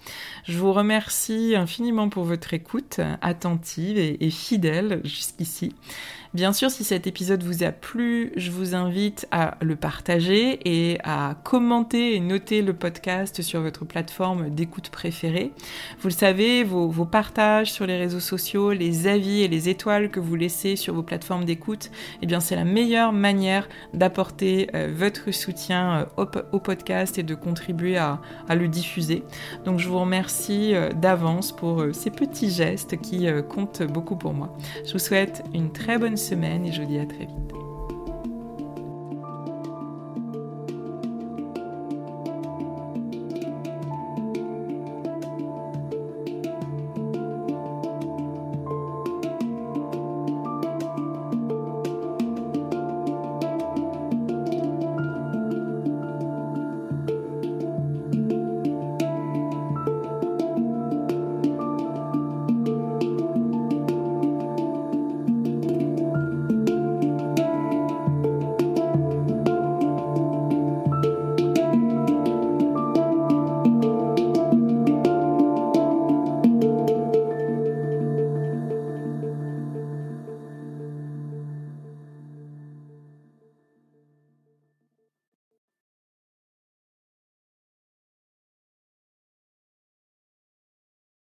Je 0.46 0.58
vous 0.58 0.74
remercie 0.74 1.54
infiniment 1.56 2.10
pour 2.10 2.24
votre 2.24 2.54
écoute 2.54 3.00
attentive 3.22 3.98
et 3.98 4.30
fidèle 4.30 5.02
jusqu'ici. 5.04 5.74
Bien 6.36 6.52
sûr, 6.52 6.70
si 6.70 6.84
cet 6.84 7.08
épisode 7.08 7.44
vous 7.44 7.64
a 7.64 7.72
plu, 7.72 8.34
je 8.36 8.52
vous 8.52 8.76
invite 8.76 9.26
à 9.32 9.58
le 9.62 9.78
partager 9.78 10.60
et 10.66 10.98
à 11.06 11.38
commenter 11.46 12.14
et 12.14 12.20
noter 12.20 12.62
le 12.62 12.74
podcast 12.74 13.42
sur 13.42 13.62
votre 13.62 13.86
plateforme 13.86 14.50
d'écoute 14.50 14.90
préférée. 14.90 15.54
Vous 16.02 16.10
le 16.10 16.14
savez, 16.14 16.66
vos, 16.66 16.90
partages 17.06 17.72
sur 17.72 17.86
les 17.86 17.96
réseaux 17.96 18.20
sociaux, 18.20 18.74
les 18.74 19.08
avis 19.08 19.44
et 19.44 19.48
les 19.48 19.70
étoiles 19.70 20.12
que 20.12 20.20
vous 20.20 20.36
laissez 20.36 20.76
sur 20.76 20.94
vos 20.94 21.04
plateformes 21.04 21.46
d'écoute, 21.46 21.90
eh 22.32 22.40
c'est 22.40 22.56
la 22.56 22.66
meilleure 22.66 23.14
manière 23.14 23.68
d'apporter 23.94 24.70
euh, 24.74 24.92
votre 24.94 25.32
soutien 25.32 26.08
euh, 26.18 26.42
au, 26.52 26.60
podcast 26.60 27.18
et 27.18 27.24
de 27.24 27.36
contribuer 27.36 27.98
à, 27.98 28.20
à, 28.48 28.56
le 28.56 28.68
diffuser. 28.68 29.24
Donc 29.66 29.80
je 29.80 29.88
vous 29.88 30.00
remercie 30.00 30.74
euh, 30.74 30.92
d'avance 30.92 31.52
pour 31.52 31.86
ces 31.94 32.12
petits 32.12 32.50
gestes 32.50 32.98
qui 33.02 33.28
comptent 33.50 33.84
beaucoup 33.84 34.16
pour 34.16 34.34
moi. 34.34 34.56
Je 34.86 34.94
vous 34.94 35.00
souhaite 35.00 35.44
une 35.54 35.72
très 35.72 35.98
bonne 35.98 36.18
semaine 36.18 36.66
et 36.66 36.72
je 36.72 36.82
vous 36.82 36.88
dis 36.88 37.00
à 37.00 37.06
très 37.06 37.26
vite. 37.26 37.75